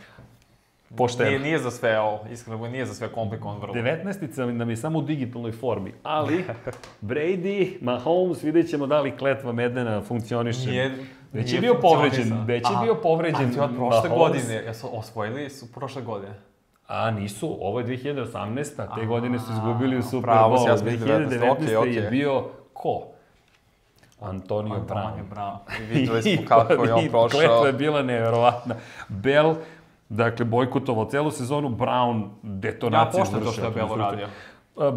Pošteno. 0.98 1.29
Nije, 1.29 1.39
nije 1.39 1.60
za 1.60 1.71
sve 1.71 2.00
ovo, 2.00 2.19
iskreno, 2.31 2.67
nije 2.67 2.86
za 2.86 2.93
sve 2.93 3.07
komplikovan 3.07 3.60
vrlo. 3.60 3.74
19. 3.74 4.51
nam 4.51 4.69
je 4.69 4.77
samo 4.77 5.00
u 5.00 5.01
digitalnoj 5.01 5.51
formi, 5.51 5.93
ali 6.03 6.45
Brady, 7.01 7.77
Mahomes, 7.81 8.43
vidjet 8.43 8.69
ćemo 8.69 8.88
da 8.88 9.01
li 9.01 9.17
kletva 9.17 9.51
Medena 9.51 10.01
funkcioniše. 10.01 10.69
Nije, 10.69 10.91
Već 11.34 11.54
je 11.54 11.60
bio 11.62 11.74
povređen, 11.82 12.44
već 12.46 12.70
je 12.70 12.78
bio 12.84 12.96
povređen 12.96 13.50
A 13.50 13.52
ti 13.52 13.60
od 13.60 13.76
prošle 13.76 14.10
godine, 14.10 14.54
jesu 14.54 14.98
osvojili 14.98 15.50
su 15.50 15.72
prošle 15.74 16.02
godine. 16.02 16.34
A 16.88 17.12
nisu, 17.12 17.58
ovo 17.62 17.80
je 17.80 17.86
2018. 17.86 18.82
a 18.82 18.96
te 18.96 19.06
godine 19.06 19.40
su 19.40 19.52
izgubili 19.52 19.98
u 19.98 20.02
Super 20.02 20.30
Bowl. 20.30 20.68
ja 20.68 20.78
sam 20.78 20.88
mislio 20.88 21.18
2019. 21.18 21.30
19., 21.30 21.52
okej, 21.52 21.76
okej. 21.76 21.94
je 21.94 22.10
bio 22.10 22.44
ko? 22.74 23.08
Antonio 24.22 24.80
Brown. 24.88 24.98
Antonio 24.98 25.26
Brown. 25.36 25.58
I 25.82 25.84
videli 25.84 26.22
smo 26.36 26.46
kako 26.48 26.84
je 26.84 26.94
on 26.94 27.08
prošao. 27.10 27.30
Kletva 27.30 27.68
je 27.68 27.74
bila 27.74 28.02
neverovatna. 28.02 28.76
Bell, 29.08 29.56
dakle, 30.10 30.46
bojkotovao 30.46 31.06
celu 31.06 31.32
sezonu, 31.32 31.70
Brown 31.70 32.22
Ja 32.24 32.30
detonaciju 32.44 33.20
poštujem 33.20 33.46
to 33.46 33.52
što 33.52 33.62
je 33.62 33.70
vršio. 33.70 33.88
Belo 33.88 33.96
radio. 33.96 34.26
A, 34.26 34.30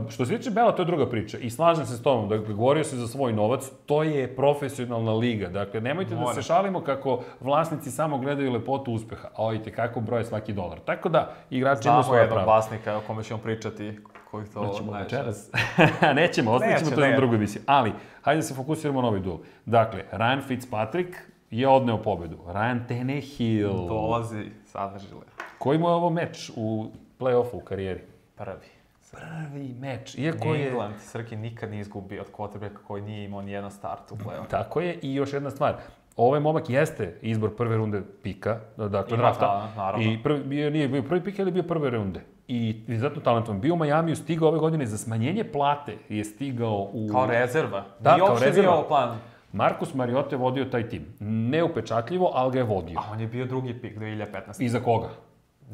Što 0.08 0.24
se 0.26 0.36
tiče 0.36 0.50
Bela, 0.50 0.72
to 0.72 0.82
je 0.82 0.86
druga 0.86 1.08
priča. 1.08 1.38
I 1.38 1.50
slažem 1.50 1.86
se 1.86 1.96
s 1.96 2.02
tomom, 2.02 2.28
dakle, 2.28 2.54
govorio 2.54 2.84
se 2.84 2.96
za 2.96 3.08
svoj 3.08 3.32
novac, 3.32 3.70
to 3.86 4.02
je 4.02 4.36
profesionalna 4.36 5.12
liga. 5.12 5.48
Dakle, 5.48 5.80
nemojte 5.80 6.14
da 6.14 6.20
Mora. 6.20 6.34
se 6.34 6.42
šalimo 6.42 6.80
kako 6.80 7.20
vlasnici 7.40 7.90
samo 7.90 8.18
gledaju 8.18 8.52
lepotu 8.52 8.92
uspeha, 8.92 9.28
a 9.34 9.44
ojte 9.44 9.72
kako 9.72 10.00
broje 10.00 10.24
svaki 10.24 10.52
dolar. 10.52 10.78
Tako 10.80 11.08
da, 11.08 11.32
igrači 11.50 11.88
imaju 11.88 11.94
Znamo 11.94 12.02
svoje 12.02 12.20
jednog 12.20 12.36
pravo. 12.36 12.46
vlasnika 12.46 12.96
o 12.96 13.00
kome 13.00 13.22
ćemo 13.22 13.40
pričati, 13.40 13.98
koji 14.30 14.46
to 14.46 14.66
Nećemo 14.66 14.92
najviše. 14.92 15.16
večeras. 15.16 15.50
Nećemo, 16.20 16.50
ostavit 16.52 16.78
ćemo 16.78 16.90
to 16.90 17.00
na 17.00 17.06
ne. 17.06 17.16
drugu 17.16 17.34
emisiju. 17.34 17.62
Ali, 17.66 17.92
hajde 18.22 18.38
da 18.38 18.42
se 18.42 18.54
fokusiramo 18.54 19.02
na 19.02 19.08
ovaj 19.08 19.20
duel. 19.20 19.36
Dakle, 19.66 20.04
Ryan 20.12 20.42
Fitzpatrick 20.42 21.14
je 21.50 21.68
odneo 21.68 21.96
pobedu. 21.98 22.36
Ryan 22.46 22.88
Tannehill. 22.88 23.86
Dolazi 23.88 24.44
sadržile. 24.64 25.22
Koji 25.58 25.78
mu 25.78 25.88
je 25.88 25.92
ovo 25.92 26.10
meč 26.10 26.50
u 26.56 26.86
play-offu 27.18 27.54
u 27.56 27.60
karijeri? 27.60 28.00
Prvi. 28.36 28.73
Prvi 29.14 29.74
meč. 29.80 30.14
Iako 30.18 30.54
je... 30.54 30.68
England, 30.68 30.94
Srki 31.00 31.36
nikad 31.36 31.70
nije 31.70 31.80
izgubio 31.80 32.22
od 32.22 32.30
quarterbacka 32.32 32.78
koji 32.86 33.02
nije 33.02 33.24
imao 33.24 33.42
nijedan 33.42 33.70
start 33.70 34.12
u 34.12 34.16
play-offu. 34.16 34.48
Tako 34.50 34.80
je. 34.80 34.98
I 35.02 35.14
još 35.14 35.32
jedna 35.32 35.50
stvar. 35.50 35.74
Ovaj 36.16 36.40
momak 36.40 36.70
jeste 36.70 37.18
izbor 37.22 37.56
prve 37.56 37.76
runde 37.76 38.02
pika, 38.22 38.60
dakle 38.76 39.14
Ima 39.14 39.22
drafta. 39.22 39.40
talent, 39.46 39.76
naravno. 39.76 40.12
I 40.12 40.18
prvi, 40.22 40.42
bio, 40.44 40.70
nije 40.70 40.88
bio 40.88 41.02
prvi 41.02 41.24
pik, 41.24 41.38
ali 41.40 41.50
bio 41.50 41.62
prve 41.62 41.90
runde. 41.90 42.20
I 42.48 42.82
izuzetno 42.88 43.22
talentovan. 43.22 43.60
Bio 43.60 43.74
u 43.74 43.76
Majamiju, 43.76 44.16
stigao 44.16 44.48
ove 44.48 44.58
godine 44.58 44.86
za 44.86 44.98
smanjenje 44.98 45.44
plate. 45.44 45.96
Je 46.08 46.24
stigao 46.24 46.90
u... 46.92 47.08
Kao 47.12 47.26
rezerva. 47.26 47.84
Da, 48.00 48.16
Nije 48.16 48.26
kao 48.26 48.38
rezerva. 48.38 48.72
bio 48.72 48.88
plan. 48.88 49.18
Markus 49.52 49.94
Mariota 49.94 50.34
je 50.34 50.38
vodio 50.38 50.64
taj 50.64 50.88
tim. 50.88 51.06
Neupečatljivo, 51.20 52.30
ali 52.34 52.52
ga 52.52 52.58
je 52.58 52.64
vodio. 52.64 52.98
A 52.98 53.12
on 53.12 53.20
je 53.20 53.26
bio 53.26 53.46
drugi 53.46 53.80
pik 53.80 53.98
2015. 53.98 54.62
I 54.62 54.68
za 54.68 54.80
koga? 54.80 55.08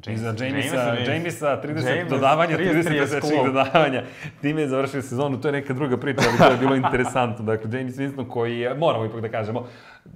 I 0.07 0.17
za 0.17 0.27
Jamesa, 0.29 0.45
Jamesa, 0.77 1.13
Jamesa 1.13 1.61
30 1.65 1.89
James, 1.89 2.11
dodavanja, 2.11 2.59
30 2.59 2.73
30 2.73 2.85
presečnih 2.89 3.33
klub. 3.33 3.47
dodavanja. 3.47 4.03
Time 4.41 4.61
je 4.61 4.69
završio 4.69 5.03
sezonu, 5.03 5.41
to 5.41 5.49
je 5.49 5.53
neka 5.53 5.75
druga 5.75 5.97
priča, 5.97 6.21
ali 6.29 6.39
to 6.39 6.53
je 6.53 6.59
bilo 6.59 6.77
interesantno. 6.77 7.45
Dakle, 7.45 7.79
James 7.79 7.97
Winston 7.97 8.29
koji 8.29 8.59
je, 8.59 8.75
moramo 8.75 9.05
ipak 9.05 9.21
da 9.21 9.29
kažemo, 9.29 9.67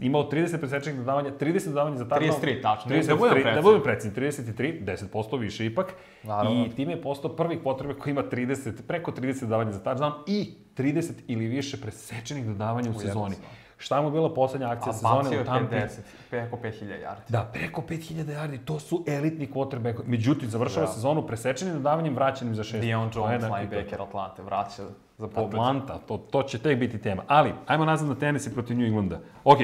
imao 0.00 0.22
30 0.22 0.58
presečnih 0.58 0.96
dodavanja, 0.96 1.30
30 1.30 1.68
dodavanja 1.68 1.96
za 1.96 2.04
touchdown. 2.04 2.40
33, 2.42 2.62
tačno. 2.62 2.90
33, 2.90 3.06
Da 3.06 3.14
budemo 3.16 3.28
da 3.28 3.42
precizni. 3.42 3.62
budem 3.62 3.82
precizni, 3.82 4.22
33, 4.54 4.84
10% 5.12 5.40
više 5.40 5.66
ipak. 5.66 5.94
Naravno. 6.22 6.64
I 6.64 6.70
time 6.70 6.92
je 6.92 7.02
postao 7.02 7.36
prvi 7.36 7.58
potrebe 7.58 7.94
koji 7.94 8.10
ima 8.10 8.22
30, 8.22 8.72
preko 8.86 9.10
30 9.10 9.40
dodavanja 9.40 9.72
za 9.72 9.80
touchdown 9.80 10.12
i 10.26 10.54
30 10.76 11.10
ili 11.26 11.46
više 11.46 11.80
presečenih 11.80 12.46
dodavanja 12.46 12.90
u, 12.90 12.92
jednoj 12.92 13.06
sezoni. 13.06 13.34
sezoni. 13.34 13.48
Šta 13.84 14.00
mu 14.00 14.08
je 14.08 14.12
bila 14.12 14.34
poslednja 14.34 14.70
akcija 14.70 14.90
A 14.90 14.92
sezone 14.92 15.40
u 15.40 15.44
Tampi? 15.44 15.74
50, 15.74 15.88
preko 16.30 16.56
5000 16.56 16.84
yardi. 16.84 17.28
Da, 17.28 17.50
preko 17.52 17.80
5000 17.80 18.24
yardi, 18.26 18.58
to 18.64 18.78
su 18.80 19.04
elitni 19.06 19.48
quarterback. 19.54 20.00
Međutim, 20.06 20.48
završava 20.50 20.86
Da. 20.86 20.92
sezonu 20.92 21.26
presečenim 21.26 21.74
dodavanjem, 21.74 22.14
vraćenim 22.14 22.54
za 22.54 22.64
šest. 22.64 22.80
Dion 22.80 23.10
Jones, 23.14 23.42
linebacker 23.42 24.02
Atlante, 24.02 24.42
vraća 24.42 24.82
za 25.18 25.28
pobedu. 25.28 25.46
Atlanta, 25.46 25.98
to, 25.98 26.16
to 26.16 26.42
će 26.42 26.58
tek 26.58 26.78
biti 26.78 26.98
tema. 26.98 27.22
Ali, 27.26 27.52
ajmo 27.66 27.84
nazad 27.84 28.08
na 28.08 28.14
Tennessee 28.14 28.52
protiv 28.52 28.76
New 28.76 28.86
Englanda. 28.86 29.20
Ok, 29.44 29.58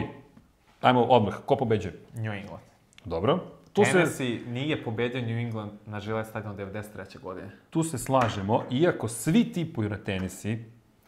ajmo 0.81 1.03
odmah, 1.03 1.35
ko 1.47 1.57
pobeđuje? 1.57 2.01
New 2.15 2.33
England. 2.33 2.63
Dobro. 3.05 3.39
Tu 3.73 3.85
se, 3.85 3.93
Tennessee 3.93 4.41
nije 4.47 4.85
pobedio 4.85 5.21
New 5.21 5.39
England 5.39 5.71
na 5.87 6.01
Gillette 6.01 6.31
Stadion 6.31 6.57
93. 6.57 7.21
godine. 7.21 7.51
tu 7.71 7.83
se 7.83 7.99
slažemo, 7.99 8.65
iako 8.71 9.09
svi 9.09 9.53
tipuju 9.53 9.89
na 9.89 9.97
Tennessee, 9.97 10.59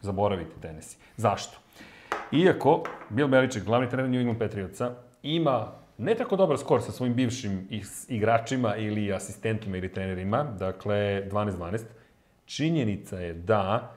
zaboravite 0.01 0.51
Tennessee. 0.61 0.99
Zašto? 1.17 1.57
Iako 2.33 2.83
Bill 3.09 3.27
Belichick, 3.27 3.65
glavni 3.65 3.89
trener 3.89 4.09
New 4.09 4.19
England 4.19 4.39
Patriotsa, 4.39 4.91
ima 5.23 5.71
ne 5.97 6.15
tako 6.15 6.35
dobar 6.35 6.57
skor 6.57 6.81
sa 6.81 6.91
svojim 6.91 7.13
bivšim 7.13 7.67
igračima 8.07 8.75
ili 8.75 9.13
asistentima 9.13 9.77
ili 9.77 9.91
trenerima, 9.93 10.43
dakle 10.43 11.27
12-12, 11.31 11.81
činjenica 12.45 13.19
je 13.19 13.33
da 13.33 13.91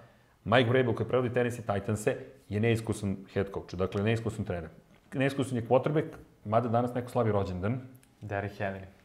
Mike 0.45 0.71
Vrabel 0.71 0.95
koji 0.95 1.09
prevodi 1.09 1.35
Tennessee 1.35 1.65
Titanse 1.65 2.17
je 2.49 2.61
neiskusan 2.61 3.17
head 3.33 3.47
coach, 3.55 3.75
dakle 3.75 4.03
neiskusan 4.03 4.45
trener. 4.45 4.71
Neiskusan 5.15 5.57
je 5.57 5.67
quarterback, 5.67 6.07
mada 6.45 6.69
danas 6.69 6.95
neko 6.95 7.11
slavi 7.11 7.33
rođendan, 7.33 7.81
Derrick 8.21 8.61
Henry. 8.61 8.96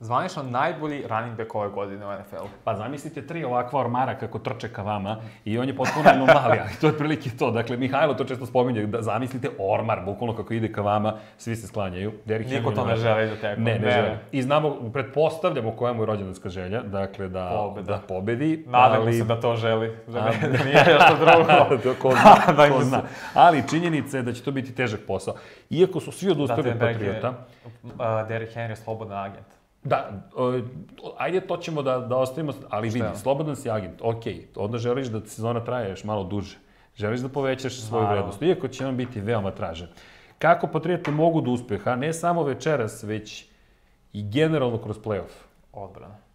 Zvanično 0.00 0.42
najbolji 0.42 1.04
running 1.08 1.36
back 1.36 1.54
ove 1.54 1.68
godine 1.68 2.06
u 2.06 2.12
NFL-u. 2.12 2.48
Pa 2.64 2.74
zamislite 2.74 3.26
tri 3.26 3.44
ovakva 3.44 3.80
ormara 3.80 4.14
kako 4.14 4.38
trče 4.38 4.68
ka 4.68 4.82
vama 4.82 5.16
i 5.44 5.58
on 5.58 5.68
je 5.68 5.76
potpuno 5.76 6.10
anomalija. 6.10 6.66
to 6.80 6.86
je 6.86 6.92
otprilike 6.92 7.30
to. 7.30 7.50
Dakle, 7.50 7.76
Mihajlo 7.76 8.14
to 8.14 8.24
često 8.24 8.46
spominje, 8.46 8.86
da 8.86 9.02
zamislite 9.02 9.48
ormar, 9.60 10.00
bukvalno 10.00 10.36
kako 10.36 10.54
ide 10.54 10.72
ka 10.72 10.82
vama, 10.82 11.14
svi 11.36 11.56
se 11.56 11.66
sklanjaju. 11.66 12.12
Derrick 12.24 12.50
Niko 12.50 12.70
Henry 12.70 12.74
to 12.74 12.86
ne 12.86 12.96
želi 12.96 13.26
da 13.26 13.36
teko. 13.36 13.60
Ne, 13.60 13.78
ne, 13.78 13.90
želi. 13.92 14.16
I 14.32 14.42
znamo, 14.42 14.90
pretpostavljamo 14.92 15.70
koja 15.70 15.92
mu 15.92 16.02
je 16.02 16.06
rođendanska 16.06 16.48
želja, 16.48 16.82
dakle 16.82 17.28
da, 17.28 17.48
Pobeda. 17.50 17.86
da 17.86 17.98
pobedi. 17.98 18.64
Nadamo 18.66 19.02
ali- 19.02 19.12
se 19.12 19.24
da 19.24 19.40
to 19.40 19.56
želi, 19.56 19.96
da, 20.06 20.18
A, 20.18 20.24
ne, 20.24 20.48
da 20.48 20.64
nije 20.64 20.84
nešto 20.84 21.16
drugo. 21.16 21.82
to 21.82 21.94
ko 22.02 22.10
zna, 22.12 22.52
Daj 22.56 22.70
ko 22.70 22.78
mi 22.78 22.84
zna. 22.84 23.02
Ali 23.34 23.68
činjenica 23.70 24.16
je 24.16 24.22
da 24.22 24.32
će 24.32 24.42
to 24.42 24.50
biti 24.50 24.74
težak 24.74 25.00
posao. 25.06 25.34
Iako 25.70 26.00
su 26.00 26.12
svi 26.12 26.30
odustali 26.30 26.60
od 26.60 26.64
Zattenberg 26.66 27.00
je- 27.02 27.06
Patriota, 27.06 27.44
Uh, 27.82 27.90
Derrick 28.28 28.54
Henry 28.54 28.68
je 28.68 28.76
slobodan 28.76 29.18
agent. 29.20 29.57
Da, 29.84 30.28
ajde 31.18 31.40
to 31.40 31.56
ćemo 31.56 31.82
da, 31.82 31.98
da 31.98 32.16
ostavimo, 32.16 32.52
ali 32.70 32.88
vidi, 32.88 33.06
slobodan 33.22 33.56
si 33.56 33.70
agent, 33.70 34.00
ok, 34.02 34.22
onda 34.56 34.78
želiš 34.78 35.06
da 35.08 35.20
sezona 35.20 35.64
traje 35.64 35.90
još 35.90 36.04
malo 36.04 36.24
duže, 36.24 36.56
želiš 36.96 37.20
da 37.20 37.28
povećaš 37.28 37.80
svoju 37.80 38.02
Naravno. 38.02 38.22
vrednost, 38.22 38.42
iako 38.42 38.68
će 38.68 38.86
on 38.86 38.96
biti 38.96 39.20
veoma 39.20 39.50
tražen. 39.50 39.88
Kako 40.38 40.66
Patriote 40.66 41.10
mogu 41.10 41.40
do 41.40 41.50
uspeha, 41.50 41.96
ne 41.96 42.12
samo 42.12 42.42
večeras, 42.42 43.02
već 43.02 43.46
i 44.12 44.30
generalno 44.30 44.78
kroz 44.78 44.98
playoff? 44.98 45.32
Odbrana. 45.72 46.27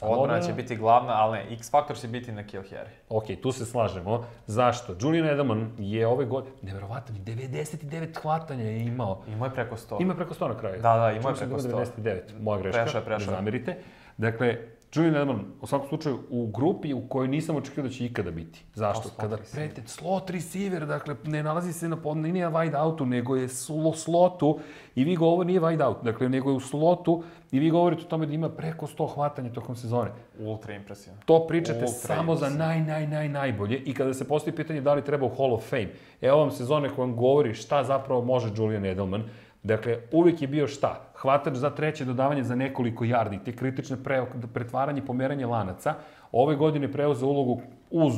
Odbrana 0.00 0.42
će 0.42 0.52
biti 0.52 0.76
glavna, 0.76 1.12
ali 1.12 1.38
ne, 1.38 1.54
X 1.54 1.70
faktor 1.70 1.96
će 1.96 2.08
biti 2.08 2.32
na 2.32 2.46
Kill 2.46 2.62
Harry. 2.62 2.90
Ok, 3.08 3.24
tu 3.42 3.52
se 3.52 3.66
slažemo. 3.66 4.24
Zašto? 4.46 4.94
Julian 5.00 5.26
Edelman 5.26 5.72
je 5.78 6.06
ove 6.06 6.24
godine, 6.24 6.56
nevjerovatno, 6.62 7.14
99 7.14 8.22
hvatanja 8.22 8.64
je 8.64 8.82
imao. 8.82 9.22
Imao 9.28 9.46
je 9.46 9.54
preko 9.54 9.76
100. 9.76 10.02
Ima 10.02 10.14
preko 10.14 10.34
100 10.34 10.48
na 10.48 10.58
kraju. 10.58 10.82
Da, 10.82 10.96
da, 10.96 11.12
imao 11.12 11.30
je 11.30 11.36
preko 11.36 11.56
da 11.56 11.62
100. 11.62 11.86
99, 11.96 12.20
moja 12.40 12.60
greška, 12.60 12.82
Prešao 12.82 13.02
prešao 13.02 13.30
ne 13.30 13.36
zamerite. 13.36 13.76
Dakle, 14.16 14.58
Julian 14.94 15.14
Edelman, 15.14 15.44
u 15.60 15.66
svakom 15.66 15.88
slučaju, 15.88 16.18
u 16.30 16.46
grupi 16.46 16.94
u 16.94 17.08
kojoj 17.08 17.28
nisam 17.28 17.56
očekivao 17.56 17.88
da 17.88 17.94
će 17.94 18.06
ikada 18.06 18.30
biti. 18.30 18.64
Zašto? 18.74 19.02
slot 19.02 19.16
Kada 19.16 19.36
prete 19.52 19.82
slot 19.86 20.30
receiver, 20.30 20.86
dakle, 20.86 21.16
ne 21.24 21.42
nalazi 21.42 21.72
se 21.72 21.88
na, 21.88 21.96
pod- 21.96 22.16
nije 22.16 22.48
wide 22.48 22.82
outu, 22.82 23.06
nego 23.06 23.36
je 23.36 23.48
slo, 23.48 23.92
slotu 23.92 24.58
i 24.94 25.04
vi 25.04 25.16
govori, 25.16 25.46
nije 25.46 25.60
wide 25.60 25.84
out, 25.86 25.96
dakle, 26.02 26.28
nego 26.28 26.50
je 26.50 26.56
u 26.56 26.60
slotu 26.60 27.22
i 27.52 27.58
vi 27.58 27.70
govorite 27.70 28.02
o 28.02 28.08
tome 28.08 28.26
da 28.26 28.32
ima 28.32 28.48
preko 28.48 28.86
100 28.86 29.14
hvatanja 29.14 29.52
tokom 29.52 29.76
sezone. 29.76 30.10
Ultra 30.38 30.74
impresivno. 30.74 31.18
To 31.24 31.46
pričate 31.46 31.78
Ultra 31.78 31.88
samo 31.88 32.36
za 32.36 32.46
impresivno. 32.46 32.66
naj, 32.66 32.80
naj, 32.80 33.06
naj, 33.06 33.28
najbolje 33.28 33.78
i 33.78 33.94
kada 33.94 34.14
se 34.14 34.28
postoji 34.28 34.56
pitanje 34.56 34.80
da 34.80 34.94
li 34.94 35.04
treba 35.04 35.26
u 35.26 35.34
Hall 35.36 35.54
of 35.54 35.70
Fame, 35.70 35.88
evo 36.20 36.38
vam 36.38 36.50
sezone 36.50 36.88
koja 36.88 37.06
vam 37.06 37.16
govori 37.16 37.54
šta 37.54 37.84
zapravo 37.84 38.22
može 38.22 38.48
Julian 38.56 38.84
Edelman. 38.84 39.22
Dakle, 39.62 39.98
uvijek 40.12 40.42
je 40.42 40.48
bio 40.48 40.68
šta? 40.68 41.09
Hvatač 41.20 41.54
za 41.54 41.70
treće 41.70 42.04
dodavanje 42.04 42.42
za 42.42 42.54
nekoliko 42.54 43.04
yardi, 43.04 43.44
te 43.44 43.52
kritične 43.52 43.96
pre, 43.96 44.22
pretvaranje 44.54 45.02
pomeranje 45.02 45.46
lanaca. 45.46 45.94
Ove 46.32 46.56
godine 46.56 46.92
preuzeo 46.92 47.28
ulogu 47.28 47.60
uz 47.90 48.14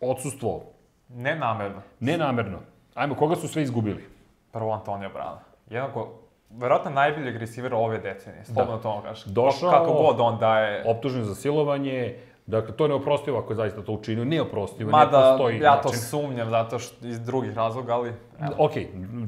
odsustvo, 0.00 0.62
Ne 1.08 1.36
namerno. 1.36 1.82
nenamerno. 2.00 2.58
Ajmo, 2.94 3.14
koga 3.14 3.36
su 3.36 3.48
sve 3.48 3.62
izgubili? 3.62 4.04
Prvo 4.52 4.72
Antonio 4.72 5.10
Brown. 5.10 5.36
Jednako, 5.70 6.12
verovatno 6.50 6.90
najboljeg 6.90 7.36
receivera 7.36 7.76
ove 7.76 7.98
decenije, 7.98 8.44
slobodno 8.44 8.78
to 8.78 8.88
vam 8.90 9.02
kažem. 9.02 9.32
Došao- 9.32 9.70
Kako 9.70 9.92
god 9.92 10.20
on 10.20 10.38
daje, 10.38 10.84
Optužen 10.86 11.24
za 11.24 11.34
silovanje, 11.34 12.16
Dakle, 12.46 12.76
to 12.76 12.84
je 12.84 12.88
neoprostivo 12.88 13.38
ako 13.38 13.52
je 13.52 13.56
zaista 13.56 13.82
to 13.82 13.92
učinio, 13.92 14.24
neoprostivo, 14.24 14.90
ne 14.90 14.98
Mada, 14.98 15.30
postoji 15.30 15.58
ja 15.58 15.76
to 15.80 15.88
način. 15.88 16.02
sumnjam 16.02 16.50
zato 16.50 16.78
što 16.78 17.06
iz 17.06 17.20
drugih 17.20 17.54
razloga, 17.54 17.94
ali... 17.94 18.12
Evo. 18.40 18.54
Ok, 18.58 18.72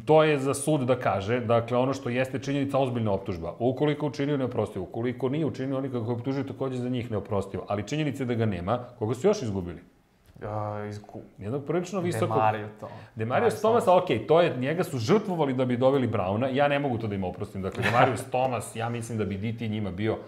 to 0.05 0.25
je 0.25 0.39
za 0.39 0.55
sud 0.55 0.81
da 0.81 0.97
kaže, 0.97 1.41
dakle, 1.41 1.77
ono 1.77 1.95
što 1.95 2.09
jeste 2.09 2.39
činjenica 2.39 2.79
ozbiljna 2.79 3.13
optužba. 3.13 3.55
Ukoliko 3.59 4.07
učinio 4.07 4.37
neoprostivo, 4.37 4.85
ukoliko 4.85 5.29
nije 5.29 5.47
učinio, 5.47 5.79
oni 5.79 5.89
kako 5.89 6.13
optužuju 6.13 6.47
takođe 6.47 6.77
za 6.77 6.89
njih 6.89 7.11
neoprostivo. 7.11 7.65
Ali 7.69 7.89
činjenica 7.89 8.23
je 8.23 8.27
da 8.27 8.35
ga 8.35 8.47
nema, 8.47 8.79
koga 8.99 9.15
su 9.15 9.27
još 9.27 9.43
izgubili? 9.43 9.81
Ja, 10.43 10.87
iz 10.87 10.99
Gu... 10.99 11.21
Jednog 11.39 11.65
prilično 11.65 12.01
visokog... 12.01 12.37
Demario 12.37 12.69
to. 12.81 12.89
Demarius 13.15 13.61
Thomas, 13.61 13.89
ok, 13.89 14.07
to 14.29 14.41
je, 14.41 14.57
njega 14.57 14.85
su 14.85 14.99
žrtvovali 14.99 15.55
da 15.55 15.65
bi 15.65 15.77
doveli 15.77 16.07
Brauna, 16.07 16.49
ja 16.49 16.69
ne 16.69 16.79
mogu 16.79 16.99
to 16.99 17.07
da 17.07 17.15
im 17.15 17.25
oprostim. 17.25 17.63
Dakle, 17.63 17.83
Demarius 17.83 18.25
Thomas, 18.31 18.77
ja 18.77 18.89
mislim 18.89 19.19
da 19.19 19.25
bi 19.25 19.37
DT 19.37 19.61
njima 19.61 19.91
bio 19.91 20.19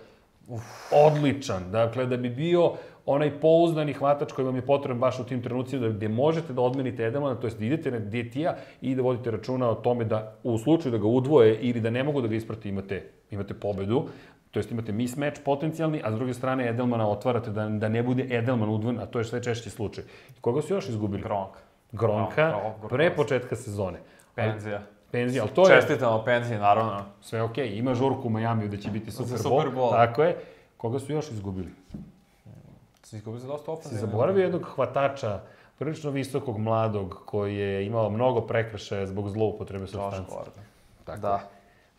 odličan. 0.92 1.70
Dakle, 1.70 2.06
da 2.06 2.16
bi 2.16 2.30
bio 2.30 2.72
onaj 3.06 3.40
pouzdani 3.40 3.92
hvatač 3.92 4.32
koji 4.32 4.46
vam 4.46 4.56
je 4.56 4.66
potreban 4.66 5.00
baš 5.00 5.20
u 5.20 5.24
tim 5.24 5.42
trenucima, 5.42 5.82
da 5.82 5.88
gde 5.88 6.08
možete 6.08 6.52
da 6.52 6.62
odmenite 6.62 7.04
Edelmana, 7.04 7.40
to 7.40 7.46
jest 7.46 7.58
da 7.58 7.64
idete 7.64 7.90
na 7.90 7.98
DT-a 7.98 8.54
i 8.80 8.94
da 8.94 9.02
vodite 9.02 9.30
računa 9.30 9.70
o 9.70 9.74
tome 9.74 10.04
da 10.04 10.36
u 10.42 10.58
slučaju 10.58 10.92
da 10.92 10.98
ga 10.98 11.06
udvoje 11.06 11.56
ili 11.60 11.80
da 11.80 11.90
ne 11.90 12.04
mogu 12.04 12.22
da 12.22 12.28
ga 12.28 12.34
isprati 12.34 12.68
imate, 12.68 13.02
imate 13.30 13.54
pobedu, 13.54 14.04
to 14.50 14.58
jest 14.58 14.70
imate 14.70 14.92
mismatch 14.92 15.40
potencijalni, 15.44 16.00
a 16.04 16.12
s 16.12 16.14
druge 16.14 16.34
strane 16.34 16.68
Edelmana 16.68 17.08
otvarate 17.08 17.50
da, 17.50 17.68
da 17.68 17.88
ne 17.88 18.02
bude 18.02 18.26
Edelman 18.30 18.68
udvojen, 18.68 18.98
a 18.98 19.06
to 19.06 19.18
je 19.18 19.24
sve 19.24 19.42
češći 19.42 19.70
slučaj. 19.70 20.04
Koga 20.40 20.62
su 20.62 20.74
još 20.74 20.88
izgubili? 20.88 21.22
Gronk. 21.22 21.54
Gronka, 21.92 22.48
Gronk, 22.50 22.78
Gronk, 22.78 22.90
pre 22.90 23.10
početka 23.16 23.56
sezone. 23.56 23.98
Penzija. 24.34 24.82
Penzija, 25.10 25.42
ali 25.42 25.52
to 25.52 25.70
je 25.70 25.80
Čestitamo 25.80 26.22
penziji, 26.24 26.58
naravno. 26.58 27.02
sve 27.22 27.42
okej. 27.42 27.68
Okay. 27.68 27.78
Ima 27.78 27.94
žurku 27.94 28.22
u 28.24 28.30
Majamiju 28.30 28.68
da 28.68 28.76
će 28.76 28.90
biti 28.90 29.10
Super 29.10 29.32
Bowl. 29.32 29.42
Super 29.42 29.68
Bowl. 29.70 29.90
Tako 29.90 30.22
je. 30.22 30.36
Koga 30.76 30.98
su 30.98 31.12
još 31.12 31.30
izgubili? 31.30 31.68
Si 33.02 33.16
izgubio 33.16 33.40
se 33.40 33.46
dosta 33.46 33.64
Si 33.64 33.70
ofenzivno. 33.70 34.06
zaboravio 34.06 34.42
jednog 34.42 34.62
hvatača, 34.64 35.40
prilično 35.78 36.10
visokog 36.10 36.58
mladog, 36.58 37.22
koji 37.24 37.56
je 37.56 37.86
imao 37.86 38.10
mnogo 38.10 38.40
prekršaja 38.40 39.06
zbog 39.06 39.28
zloupotrebe 39.28 39.82
Josh 39.82 39.92
substanci. 39.92 40.30
Gordon. 40.30 40.64
Tako 41.04 41.20
Da. 41.20 41.40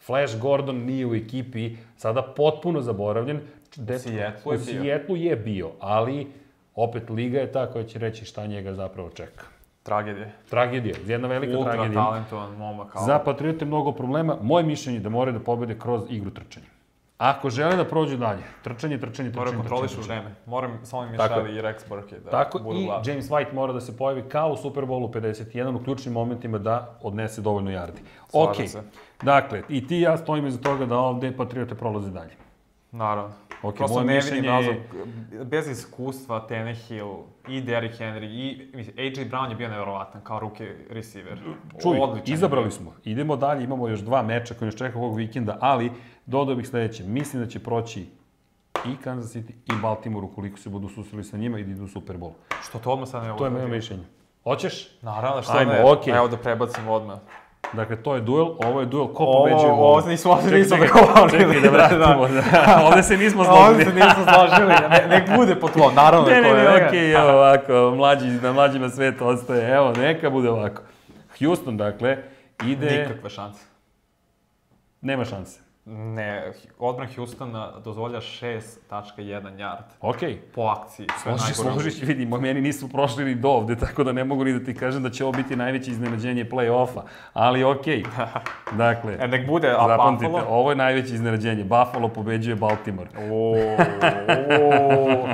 Flash 0.06 0.39
Gordon 0.39 0.75
nije 0.77 1.06
u 1.06 1.15
ekipi, 1.15 1.75
sada 1.98 2.22
potpuno 2.22 2.82
zaboravljen. 2.82 3.39
Dečko- 3.75 3.98
Seattleu 4.00 4.53
je 4.53 4.60
u 4.60 4.65
bio. 4.65 4.82
Seattleu 4.84 5.15
je 5.18 5.36
bio, 5.36 5.72
ali 5.80 6.27
opet 6.75 7.10
Liga 7.10 7.39
je 7.39 7.51
ta 7.51 7.72
koja 7.72 7.84
će 7.86 8.00
reći 8.00 8.25
šta 8.25 8.46
njega 8.46 8.74
zapravo 8.74 9.10
čeka. 9.10 9.46
Tragedije. 9.83 10.31
Tragedija, 10.50 10.95
jedna 11.05 11.27
velika 11.27 11.57
Ultra 11.57 11.73
tragedija. 11.73 12.03
talentovan 12.03 12.51
momak. 12.57 12.88
Za 13.05 13.19
Patriote 13.19 13.65
mnogo 13.65 13.91
problema. 13.91 14.38
Moje 14.41 14.63
mišljenje 14.63 14.97
je 14.97 15.01
da 15.03 15.09
moraju 15.09 15.38
da 15.38 15.43
pobede 15.43 15.79
kroz 15.79 16.03
igru 16.09 16.31
trčanja. 16.31 16.65
Ako 17.17 17.50
žele 17.50 17.75
da 17.75 17.85
prođu 17.85 18.17
dalje, 18.17 18.41
trčanje, 18.63 18.97
trčanje, 18.97 19.29
trčanje, 19.29 19.31
Moraju 19.35 19.57
kontrolišu 19.57 20.01
trčanje, 20.01 20.19
vreme. 20.19 20.35
Moram 20.45 20.79
samo 20.83 21.01
Tako 21.17 21.33
Michelle 21.39 21.57
i 21.57 21.61
Rex 21.61 21.89
Burkhead 21.89 22.23
da 22.23 22.29
Tako 22.29 22.59
budu 22.59 22.79
i 22.79 22.85
glavni. 22.85 23.09
James 23.09 23.29
White 23.29 23.53
mora 23.53 23.73
da 23.73 23.81
se 23.81 23.97
pojavi 23.97 24.23
kao 24.29 24.51
u 24.51 24.57
Super 24.57 24.83
Bowlu 24.85 25.11
51 25.13 25.75
u 25.75 25.83
ključnim 25.83 26.13
momentima 26.13 26.57
da 26.57 26.97
odnese 27.01 27.41
dovoljno 27.41 27.71
yardi. 27.71 28.00
Ok, 28.33 28.55
Slažem 28.55 28.67
se. 28.67 28.81
dakle, 29.23 29.61
i 29.69 29.88
ti 29.88 29.97
i 29.97 30.01
ja 30.01 30.17
stojimo 30.17 30.47
iza 30.47 30.57
toga 30.61 30.85
da 30.85 30.97
ovde 30.97 31.38
Patriote 31.38 31.75
prolaze 31.75 32.09
dalje. 32.11 32.31
Naravno. 32.91 33.33
Ok, 33.63 33.75
Prosto 33.75 33.93
moje 33.93 34.05
ne 34.05 34.13
vidim 34.13 34.25
mišljenje 34.25 34.50
razlog, 34.50 34.75
je- 35.31 35.45
bez 35.45 35.67
iskustva 35.67 36.39
Tannehill 36.39 37.12
i 37.48 37.62
Derrick 37.62 38.00
Henry 38.00 38.25
i 38.25 38.71
mislim, 38.74 38.95
AJ 38.98 39.25
Brown 39.29 39.50
je 39.50 39.55
bio 39.55 39.69
nevjerovatan 39.69 40.21
kao 40.24 40.39
ruke 40.39 40.75
receiver. 40.89 41.39
Čuj, 41.81 41.98
Odličan 42.00 42.33
izabrali 42.33 42.71
smo. 42.71 42.93
Idemo 43.03 43.36
dalje, 43.36 43.63
imamo 43.63 43.88
još 43.88 44.00
dva 44.00 44.21
meča 44.21 44.53
koji 44.53 44.65
nas 44.65 44.75
čeka 44.75 44.98
ovog 44.98 45.17
vikenda, 45.17 45.57
ali 45.62 45.91
dodao 46.25 46.55
bih 46.55 46.67
sledeće. 46.67 47.03
Mislim 47.03 47.43
da 47.43 47.50
će 47.50 47.60
proći 47.60 48.05
i 48.86 48.95
Kansas 49.03 49.36
City 49.36 49.51
i 49.51 49.81
Baltimore 49.81 50.25
ukoliko 50.25 50.57
se 50.57 50.69
budu 50.69 50.89
susreli 50.89 51.24
sa 51.24 51.38
njima 51.38 51.60
i 51.60 51.63
da 51.63 51.71
idu 51.71 51.83
u 51.83 51.88
Super 51.88 52.17
Bowl. 52.17 52.31
Što 52.69 52.79
to 52.79 52.91
odmah 52.91 53.10
sad 53.10 53.24
ne 53.24 53.38
To 53.38 53.45
je 53.45 53.51
moje 53.51 53.67
mišljenje. 53.67 54.03
Hoćeš? 54.43 55.01
Naravno, 55.01 55.41
što 55.41 55.57
Ajmo, 55.57 55.71
ne? 55.71 55.83
okej. 55.86 56.13
Evo 56.13 56.27
da 56.27 56.38
prebacim 56.38 56.88
odmah. 56.88 57.17
Dakle, 57.74 57.96
to 57.96 58.15
je 58.15 58.22
duel, 58.22 58.46
ovo 58.58 58.80
je 58.80 58.86
duel, 58.86 59.08
ko 59.08 59.25
pobeđuje 59.25 59.72
ovo 59.72 59.88
ovo? 59.88 60.01
se 60.01 60.10
nismo- 60.10 60.41
Čekaj, 60.44 60.60
nismo 60.60 60.77
dogovorili. 60.77 61.39
Čekaj 61.53 61.62
da 61.62 61.70
vratimo, 61.70 62.27
da. 62.27 62.41
Ovde 62.86 63.03
se 63.03 63.18
nismo 63.18 63.44
složili. 63.46 63.84
se 63.84 63.94
nismo 63.94 64.24
složili, 64.25 64.74
ne, 64.89 65.06
nek 65.10 65.30
bude 65.36 65.56
po 65.56 65.68
tvom, 65.70 65.96
naravno. 65.96 66.30
Ne, 66.30 66.41
ne, 66.41 66.53
ne, 66.53 66.86
okej, 66.88 67.12
evo 67.13 67.30
ovako, 67.30 67.94
mlađi, 67.96 68.27
na 68.27 68.53
mlađima 68.53 68.89
svet 68.89 69.22
ostaje, 69.22 69.75
evo, 69.75 69.94
neka 69.94 70.30
bude 70.30 70.50
ovako. 70.50 70.82
Houston, 71.39 71.77
dakle, 71.77 72.18
ide, 72.65 72.86
Nikakve 73.00 73.30
šanse. 73.30 73.63
nema 75.01 75.25
šanse. 75.25 75.60
Ne, 75.85 76.51
odbran 76.79 77.07
Houstona 77.15 77.71
dozvolja 77.79 78.19
6.1 78.19 78.72
yard 79.51 79.83
Okej, 80.01 80.37
po 80.46 80.61
akciji. 80.63 81.07
Sve 81.17 81.31
najgore. 81.31 81.53
složiš, 81.53 82.01
vidi, 82.01 82.25
mo- 82.25 82.39
meni 82.39 82.61
nisu 82.61 82.89
prošli 82.89 83.25
ni 83.25 83.35
do 83.35 83.50
ovde, 83.50 83.75
tako 83.75 84.03
da 84.03 84.11
ne 84.11 84.24
mogu 84.24 84.44
ni 84.44 84.53
da 84.53 84.65
ti 84.65 84.74
kažem 84.74 85.03
da 85.03 85.09
će 85.09 85.24
ovo 85.24 85.33
biti 85.33 85.55
najveće 85.55 85.91
iznenađenje 85.91 86.46
play-offa, 86.46 87.01
ali 87.33 87.63
okej. 87.63 88.03
Dakle, 88.74 89.17
E, 89.20 89.27
nek 89.27 89.48
bude, 89.48 89.70
a 89.70 89.87
zapamtite, 89.87 90.29
Buffalo? 90.29 90.48
ovo 90.50 90.70
je 90.70 90.75
najveće 90.75 91.13
iznenađenje. 91.13 91.63
Buffalo 91.63 92.07
pobeđuje 92.09 92.55
Baltimore. 92.55 93.09
O, 93.24 93.55
o. 94.61 95.27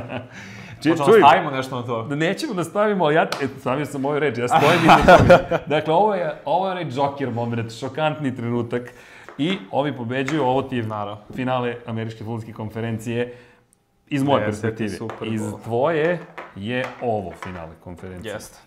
Či, 0.81 0.89
Možemo 0.89 1.07
da 1.07 1.19
stavimo 1.19 1.51
nešto 1.51 1.75
na 1.75 1.83
to? 1.83 2.03
Nećemo 2.05 2.53
da 2.53 2.63
stavimo, 2.63 3.05
ali 3.05 3.15
ja, 3.15 3.23
e, 3.23 3.47
stavio 3.59 3.85
sam 3.85 4.01
moju 4.01 4.19
reč, 4.19 4.37
ja 4.37 4.47
stojim 4.47 4.81
iza 4.83 5.17
toga. 5.17 5.39
Dakle, 5.67 5.93
ovo 5.93 6.15
je, 6.15 6.35
ovo 6.45 6.65
je 6.65 6.71
onaj 6.71 6.85
Joker 6.91 7.31
moment, 7.31 7.71
šokantni 7.71 8.35
trenutak. 8.35 8.81
I 9.37 9.57
ovi 9.71 9.97
pobeđuju, 9.97 10.43
ovo 10.43 10.61
ti 10.61 10.77
je 10.77 10.83
Naravno. 10.83 11.21
finale 11.35 11.75
Američke 11.85 12.19
futbolske 12.19 12.53
konferencije 12.53 13.37
iz 14.07 14.23
moje 14.23 14.45
Deseti 14.45 14.61
perspektive. 14.61 14.97
Super 14.97 15.27
Iz 15.27 15.41
tvoje 15.63 16.19
je 16.55 16.85
ovo 17.01 17.31
finale 17.43 17.71
konferencije. 17.83 18.33
Jeste. 18.33 18.59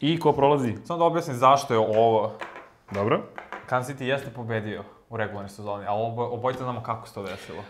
I 0.00 0.18
ko 0.20 0.32
prolazi? 0.32 0.74
Samo 0.84 0.98
da 0.98 1.04
objasnim 1.04 1.36
zašto 1.36 1.74
je 1.74 1.78
ovo. 1.78 2.32
Dobro. 2.90 3.22
Kansas 3.66 3.96
City 3.96 4.02
jeste 4.02 4.30
pobedio 4.30 4.84
u 5.10 5.16
regularnoj 5.16 5.48
sezoni, 5.48 5.84
ali 5.88 6.02
obo, 6.02 6.24
obojte 6.24 6.62
znamo 6.62 6.82
kako 6.82 7.08
se 7.08 7.14
to 7.14 7.22
desilo. 7.22 7.62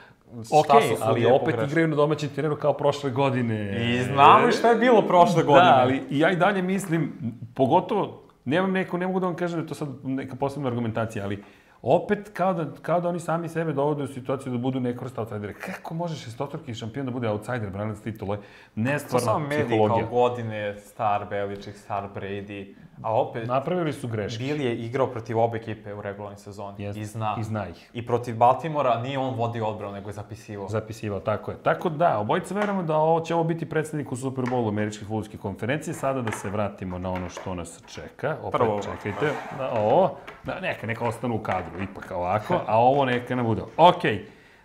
Ok, 0.51 0.67
ali 1.01 1.27
opet 1.27 1.39
pogrešile. 1.41 1.67
igraju 1.67 1.89
na 1.89 1.97
domaćem 1.97 2.29
terenu 2.29 2.57
kao 2.57 2.73
prošle 2.73 3.11
godine. 3.11 3.85
I 3.85 4.03
znamo 4.03 4.51
šta 4.51 4.69
je 4.69 4.77
bilo 4.77 5.03
prošle 5.03 5.43
godine. 5.43 5.71
Da, 5.71 5.79
ali 5.81 6.03
ja 6.11 6.31
i 6.31 6.37
dalje 6.37 6.63
mislim, 6.63 7.13
pogotovo, 7.55 8.23
nemam 8.45 8.73
neko, 8.73 8.99
ne 8.99 9.07
mogu 9.07 9.21
da 9.21 9.27
vam 9.27 9.37
kažem 9.37 9.59
da 9.59 9.63
je 9.63 9.69
to 9.69 9.75
sad 9.75 9.89
neka 10.03 10.37
posebna 10.37 10.69
argumentacija, 10.69 11.25
ali 11.25 11.45
opet 11.83 12.31
kao 12.33 12.55
da, 12.55 12.73
kao 12.83 13.01
da 13.01 13.09
oni 13.09 13.21
sami 13.21 13.49
sebe 13.49 13.73
dovode 13.73 14.03
u 14.03 14.07
situaciju 14.07 14.53
da 14.53 14.59
budu 14.59 14.81
neka 14.81 15.01
vrsta 15.01 15.21
outsidera. 15.21 15.53
Kako 15.53 15.95
može 15.95 16.17
šestotorki 16.17 16.75
šampion 16.75 17.07
da 17.07 17.13
bude 17.13 17.29
outsider, 17.29 17.71
branilac 17.71 18.01
titule? 18.01 18.37
To 18.37 18.43
Nestvarna 18.75 19.27
samo 19.27 19.39
mediji 19.39 19.67
psihologija. 19.67 20.07
kao 20.07 20.11
godine, 20.11 20.75
star 20.81 21.27
Belichick, 21.31 21.79
star 21.79 22.09
Brady, 22.15 22.75
a 23.03 23.15
opet 23.21 23.47
Napravili 23.49 23.93
su 23.93 24.09
greške. 24.09 24.45
Bill 24.45 24.61
je 24.61 24.77
igrao 24.77 25.07
protiv 25.07 25.39
obe 25.39 25.59
ekipe 25.59 25.95
u 25.95 26.03
regularnoj 26.03 26.37
sezoni 26.37 26.85
Jeste. 26.85 27.01
i 27.01 27.05
zna. 27.05 27.37
I 27.41 27.43
zna 27.45 27.69
ih. 27.69 27.91
I 27.93 28.07
protiv 28.07 28.37
Baltimora 28.37 29.01
nije 29.01 29.19
on 29.19 29.35
vodio 29.35 29.67
odbranu, 29.67 29.93
nego 29.93 30.09
je 30.09 30.13
zapisivao. 30.13 30.69
Zapisivao, 30.69 31.21
tako 31.21 31.51
je. 31.51 31.57
Tako 31.63 31.89
da, 31.89 32.19
obojica 32.19 32.55
verujemo 32.55 32.83
da 32.83 32.97
ovo 32.97 33.21
će 33.21 33.35
ovo 33.35 33.45
biti 33.45 33.69
predstavnik 33.69 34.13
u 34.13 34.17
Super 34.17 34.45
Bowlu 34.45 34.69
Američke 34.69 35.05
futbolske 35.05 35.39
konferencije. 35.39 35.95
Sada 35.95 36.23
da 36.23 36.33
se 36.33 36.51
vratimo 36.51 36.99
na 36.99 37.11
ono 37.13 37.29
što 37.29 37.55
nas 37.55 37.83
čeka. 37.95 38.37
Opet 38.43 38.61
Prvo 38.61 38.81
čekajte. 38.83 39.33
Da, 39.59 39.71
ovo, 39.71 40.17
da, 40.45 40.61
neka, 40.61 40.87
neka 40.87 41.05
ostanu 41.05 41.35
u 41.35 41.39
kadru, 41.39 41.83
ipak 41.83 42.11
ovako, 42.11 42.61
a 42.67 42.79
ovo 42.79 43.05
neka 43.05 43.37
nam 43.37 43.47
bude. 43.47 43.63
Ok, 43.77 44.03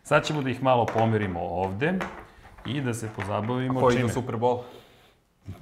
sad 0.04 0.26
ćemo 0.26 0.42
da 0.42 0.50
ih 0.50 0.64
malo 0.64 0.86
pomerimo 0.86 1.40
ovde 1.40 1.94
i 2.66 2.82
da 2.82 2.94
se 2.94 3.10
pozabavimo 3.16 3.80
Ko 3.80 3.90
ide 3.90 3.98
čime. 3.98 4.06
u 4.06 4.14
Super 4.14 4.36
Bowl? 4.36 4.60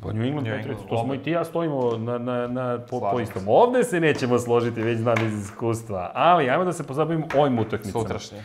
Pa 0.02 0.14
New 0.14 0.24
England 0.24 0.48
Patriots, 0.48 0.84
to 0.90 1.04
smo 1.04 1.14
i 1.14 1.24
ti 1.24 1.32
ja 1.32 1.46
stojimo 1.46 1.98
na, 1.98 2.18
na, 2.18 2.48
na, 2.48 2.80
po, 2.90 3.00
po 3.12 3.20
istom. 3.20 3.42
se. 3.42 3.48
Ovde 3.50 3.84
se 3.84 4.00
nećemo 4.00 4.40
složiti, 4.40 4.82
već 4.82 5.00
znam 5.00 5.26
iz 5.26 5.42
iskustva, 5.42 6.12
ali 6.14 6.50
ajmo 6.50 6.66
da 6.66 6.74
se 6.74 6.88
pozabavimo 6.88 7.28
ovim 7.38 7.60
utakmicama. 7.60 8.02
Sutrašnji. 8.04 8.38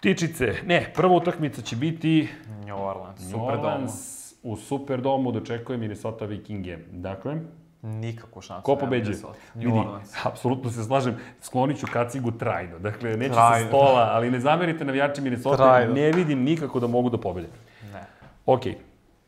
Tičice, 0.00 0.54
ne, 0.66 0.92
prva 0.96 1.16
utakmica 1.16 1.62
će 1.62 1.76
biti 1.76 2.28
New 2.66 2.82
Orleans, 2.82 3.32
New. 3.32 3.44
Orleans 3.44 4.20
u 4.42 4.56
Superdomu 4.56 5.32
dočekuje 5.32 5.78
Minnesota 5.78 6.24
Vikinge. 6.24 6.78
Dakle, 6.90 7.36
Nikakvu 7.82 8.42
šansu. 8.42 8.62
ko 8.62 8.76
pobeđuje? 8.76 9.16
Vidi, 9.54 9.80
apsolutno 10.24 10.70
se 10.70 10.84
slažem, 10.84 11.16
sklonit 11.40 11.78
ću 11.80 11.86
kacigu 11.92 12.30
trajno. 12.30 12.78
Dakle, 12.78 13.16
neću 13.16 13.32
Trajno. 13.34 13.64
sa 13.64 13.68
stola, 13.68 14.08
ali 14.12 14.30
ne 14.30 14.40
zamerite 14.40 14.84
navijači 14.84 15.20
Minnesota, 15.20 15.56
Trajno. 15.56 15.94
ne 15.94 16.12
vidim 16.12 16.42
nikako 16.42 16.80
da 16.80 16.86
mogu 16.86 17.10
da 17.10 17.18
pobede. 17.18 17.48
Ne. 17.92 18.04
Ok, 18.46 18.60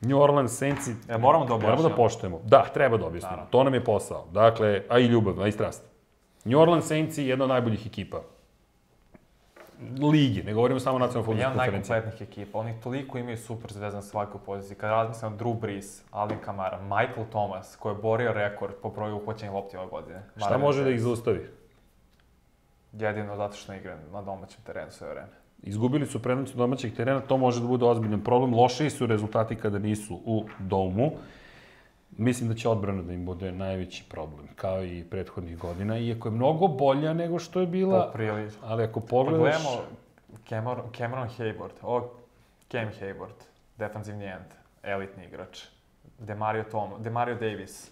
New 0.02 0.18
Orleans 0.18 0.58
Saintsi, 0.58 0.94
E, 1.08 1.18
moramo 1.18 1.44
da 1.44 1.56
moramo 1.56 1.82
da 1.82 1.94
poštujemo. 1.94 2.40
Da, 2.44 2.64
treba 2.74 2.96
da 2.96 3.06
objasnimo. 3.06 3.30
Naravno. 3.30 3.50
To 3.50 3.64
nam 3.64 3.74
je 3.74 3.84
posao. 3.84 4.26
Dakle, 4.32 4.82
a 4.88 4.98
i 4.98 5.06
ljubav, 5.06 5.40
a 5.42 5.46
i 5.48 5.52
strast. 5.52 5.82
New 6.44 6.60
Orleans 6.60 6.86
Saintsi 6.86 7.22
je 7.22 7.28
jedna 7.28 7.44
od 7.44 7.48
najboljih 7.48 7.86
ekipa. 7.86 8.20
Lige, 10.12 10.42
ne 10.42 10.54
govorimo 10.54 10.80
samo 10.80 10.96
o 10.96 11.00
Jedan 11.00 11.18
od 11.18 11.24
konferenciji. 11.24 11.56
najkompletnijih 11.56 12.22
ekipa. 12.22 12.58
Oni 12.58 12.74
toliko 12.82 13.18
imaju 13.18 13.36
super 13.36 13.72
zvezda 13.72 13.96
na 13.96 14.02
svakoj 14.02 14.40
poziciji. 14.46 14.76
Kada 14.76 14.92
razmislim 14.92 15.38
Drew 15.38 15.60
Brees, 15.60 16.02
Alvin 16.10 16.38
Kamara, 16.44 16.80
Michael 16.82 17.26
Thomas, 17.30 17.76
koji 17.76 17.92
je 17.94 17.98
borio 18.02 18.32
rekord 18.32 18.74
po 18.82 18.90
broju 18.90 19.16
uhvaćenih 19.16 19.54
lopti 19.54 19.76
ove 19.76 19.86
godine. 19.86 20.22
Šta 20.36 20.58
može 20.58 20.84
da 20.84 20.90
ih 20.90 21.00
zaustavi? 21.00 21.50
Jedino 22.92 23.36
zato 23.36 23.56
što 23.56 23.72
ne 23.72 23.78
igra 23.78 23.96
na 24.12 24.22
domaćem 24.22 24.60
terenu 24.64 24.90
sve 24.90 25.08
vreme. 25.08 25.41
Izgubili 25.62 26.06
su 26.06 26.22
prednicu 26.22 26.56
domaćeg 26.56 26.94
terena, 26.94 27.20
to 27.20 27.36
može 27.36 27.60
da 27.60 27.66
bude 27.66 27.84
ozbiljan 27.84 28.20
problem. 28.20 28.54
Lošiji 28.54 28.90
su 28.90 29.06
rezultati 29.06 29.56
kada 29.56 29.78
nisu 29.78 30.20
u 30.24 30.44
domu. 30.58 31.12
Mislim 32.16 32.48
da 32.48 32.54
će 32.54 32.68
odbrana 32.68 33.02
da 33.02 33.12
im 33.12 33.24
bude 33.26 33.52
najveći 33.52 34.04
problem, 34.08 34.48
kao 34.56 34.84
i 34.84 35.04
prethodnih 35.10 35.58
godina, 35.58 35.98
iako 35.98 36.28
je 36.28 36.32
mnogo 36.32 36.68
bolja 36.68 37.12
nego 37.12 37.38
što 37.38 37.60
je 37.60 37.66
bila, 37.66 38.12
ali 38.62 38.84
ako 38.84 39.00
pogledaš... 39.00 39.62
Cameron, 40.48 40.84
Cameron 40.98 41.28
Hayward, 41.38 41.72
o, 41.82 42.10
Cam 42.70 42.90
Hayward, 43.00 43.46
defanzivni 43.78 44.24
end, 44.24 44.46
elitni 44.82 45.24
igrač. 45.24 45.64
Demario 46.18 46.64
Tom, 46.70 46.90
Demario 47.02 47.34
Davis, 47.34 47.90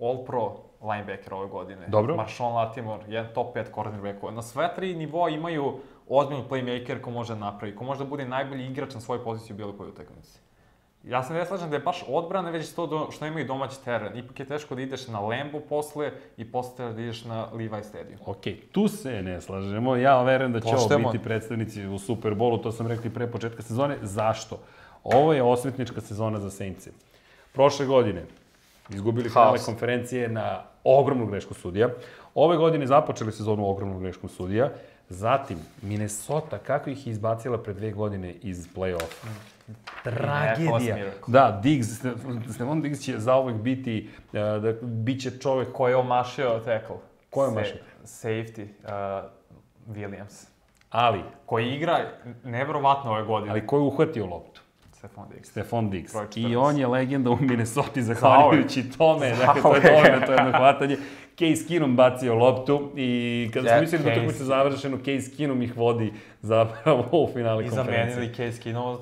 all 0.00 0.24
pro 0.24 0.56
linebacker 0.82 1.34
ove 1.34 1.48
godine. 1.48 1.86
Dobro. 1.88 2.16
Marshawn 2.16 2.54
Latimore, 2.54 3.02
jedan 3.08 3.34
top 3.34 3.56
5 3.56 3.74
cornerbackova. 3.74 4.32
Na 4.32 4.42
sve 4.42 4.74
tri 4.74 4.94
nivoa 4.94 5.30
imaju 5.30 5.74
ozbiljnu 6.08 6.44
playmaker 6.50 7.00
ko 7.00 7.10
može 7.10 7.36
napravi, 7.36 7.76
ko 7.76 7.84
može 7.84 8.04
da 8.04 8.10
bude 8.10 8.24
najbolji 8.24 8.66
igrač 8.66 8.94
na 8.94 9.00
svojoj 9.00 9.24
poziciji 9.24 9.54
u 9.54 9.56
bilo 9.56 9.72
kojoj 9.72 9.90
utakmici. 9.90 10.38
Ja 11.04 11.22
se 11.22 11.34
ne 11.34 11.46
slažem 11.46 11.70
da 11.70 11.76
je 11.76 11.82
baš 11.82 12.04
odbrana, 12.08 12.50
već 12.50 12.72
to 12.72 12.86
do, 12.86 13.08
što 13.10 13.26
imaju 13.26 13.46
domaći 13.46 13.84
teren. 13.84 14.18
Ipak 14.18 14.40
je 14.40 14.46
teško 14.46 14.74
da 14.74 14.82
ideš 14.82 15.06
na 15.08 15.20
Lambo 15.20 15.60
posle 15.60 16.12
i 16.36 16.52
posle 16.52 16.92
da 16.92 17.02
ideš 17.02 17.24
na 17.24 17.46
Levi 17.52 17.82
Stadium. 17.82 18.18
Ok, 18.26 18.42
tu 18.72 18.88
se 18.88 19.22
ne 19.22 19.40
slažemo. 19.40 19.96
Ja 19.96 20.22
verujem 20.22 20.52
da 20.52 20.60
će 20.60 20.70
Poštujemo. 20.70 21.04
ovo 21.04 21.12
biti 21.12 21.24
predstavnici 21.24 21.86
u 21.86 21.98
Superbolu, 21.98 22.58
to 22.58 22.72
sam 22.72 22.86
rekao 22.86 23.06
i 23.06 23.14
pre 23.14 23.26
početka 23.26 23.62
sezone. 23.62 23.96
Zašto? 24.02 24.58
Ovo 25.04 25.32
je 25.32 25.42
osvetnička 25.42 26.00
sezona 26.00 26.40
za 26.40 26.50
Saintse. 26.50 26.90
Prošle 27.52 27.86
godine 27.86 28.24
izgubili 28.90 29.28
finale 29.28 29.58
konferencije 29.58 30.28
na 30.28 30.62
ogromnu 30.84 31.26
grešku 31.26 31.54
sudija. 31.54 31.88
Ove 32.34 32.56
godine 32.56 32.86
započeli 32.86 33.32
sezonu 33.32 33.70
ogromnu 33.70 33.98
grešku 33.98 34.28
sudija. 34.28 34.70
Zatim, 35.10 35.58
Minnesota, 35.82 36.58
kako 36.58 36.90
ih 36.90 37.06
je 37.06 37.10
izbacila 37.10 37.62
pre 37.62 37.74
dve 37.74 37.90
godine 37.92 38.34
iz 38.42 38.68
play-offa? 38.74 39.26
Tragedija. 40.04 40.96
Miracle. 40.96 41.32
Da, 41.32 41.60
Diggs, 41.62 41.88
Stefan 42.54 42.80
Diggs 42.82 43.00
će 43.00 43.18
zauvek 43.18 43.56
biti, 43.56 44.10
uh, 44.26 44.32
da, 44.32 44.72
bit 44.82 45.22
će 45.22 45.30
čovek 45.38 45.72
Ko 45.72 45.88
je 45.88 45.96
omašio 45.96 46.60
tackle? 46.64 46.96
Ko 47.30 47.42
je 47.42 47.48
omašio? 47.48 47.76
Safety, 48.04 48.62
uh, 48.62 49.30
Williams. 49.96 50.46
ali, 50.90 51.20
Koji 51.46 51.74
igra 51.74 51.98
neverovatno 52.44 53.10
ove 53.10 53.24
godine. 53.24 53.50
ali 53.50 53.66
ko 53.66 53.76
je 53.76 53.82
uhvatio 53.82 54.26
loptu? 54.26 54.60
Stefan 54.92 55.24
Diggs. 55.34 55.48
Stefan 55.50 55.90
Diggs. 55.90 56.14
I 56.14 56.16
14. 56.16 56.58
on 56.58 56.76
je 56.76 56.86
legenda 56.86 57.30
u 57.30 57.36
Minnesota 57.40 58.02
zahvaljujući 58.02 58.90
tome. 58.98 59.30
Dakle, 59.36 59.62
to 59.62 59.74
je 59.74 59.80
dovoljno, 59.80 60.26
to 60.26 60.32
je 60.32 60.36
jedno 60.36 60.58
hvatanje. 60.58 60.96
Case 61.38 61.68
Keenum 61.68 61.96
bacio 61.96 62.34
loptu 62.34 62.90
i 62.96 63.50
kada 63.54 63.68
smo 63.68 63.80
mislili 63.80 64.04
da 64.04 64.10
utakmica 64.10 64.44
završeno, 64.44 64.96
Case 64.96 65.36
Keenum 65.36 65.62
ih 65.62 65.76
vodi 65.76 66.12
zapravo 66.42 67.04
u 67.24 67.28
finale 67.32 67.64
I 67.64 67.68
konferencije. 67.68 68.10
zamenili 68.14 68.34
Case 68.34 68.62
Keenum 68.62 68.96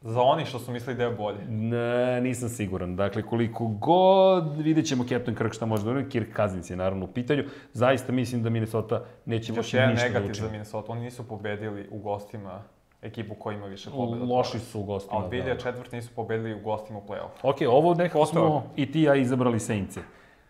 za 0.00 0.20
oni 0.22 0.44
što 0.44 0.58
su 0.58 0.72
mislili 0.72 0.96
da 0.96 1.04
je 1.04 1.10
bolje. 1.10 1.38
Ne, 1.48 2.20
nisam 2.20 2.48
siguran. 2.48 2.96
Dakle, 2.96 3.22
koliko 3.22 3.66
god 3.66 4.56
vidjet 4.56 4.86
ćemo 4.86 5.04
Captain 5.04 5.36
Kirk 5.36 5.52
šta 5.52 5.66
može 5.66 5.84
da 5.84 5.90
uradi, 5.90 6.08
Kirk 6.08 6.36
Cousins 6.36 6.70
je 6.70 6.76
naravno 6.76 7.04
u 7.04 7.08
pitanju. 7.08 7.44
Zaista 7.72 8.12
mislim 8.12 8.42
da 8.42 8.50
Minnesota 8.50 9.04
neće 9.24 9.52
Još 9.52 9.56
moći 9.56 9.76
jedan 9.76 9.90
ništa 9.90 10.08
da 10.08 10.12
negativ 10.14 10.26
za 10.26 10.32
učini. 10.32 10.50
Minnesota. 10.50 10.92
Oni 10.92 11.00
nisu 11.00 11.28
pobedili 11.28 11.88
u 11.90 11.98
gostima 11.98 12.62
ekipu 13.02 13.34
koja 13.34 13.56
ima 13.56 13.66
više 13.66 13.90
pobeda. 13.90 14.22
od 14.22 14.28
Loši 14.28 14.58
su 14.58 14.80
u 14.80 14.82
A 14.82 14.86
gostima. 14.86 15.18
od 15.18 15.30
da. 15.30 15.36
2004. 15.36 15.92
nisu 15.92 16.10
pobedili 16.16 16.54
u 16.54 16.60
gostima 16.60 16.98
u 16.98 17.02
play-off. 17.08 17.28
Ok, 17.50 17.56
ovo 17.68 17.94
nekako 17.94 18.26
smo 18.26 18.70
i 18.76 18.92
ti 18.92 19.00
i 19.00 19.02
ja 19.02 19.14
izabrali 19.14 19.60
Saintse. 19.60 20.00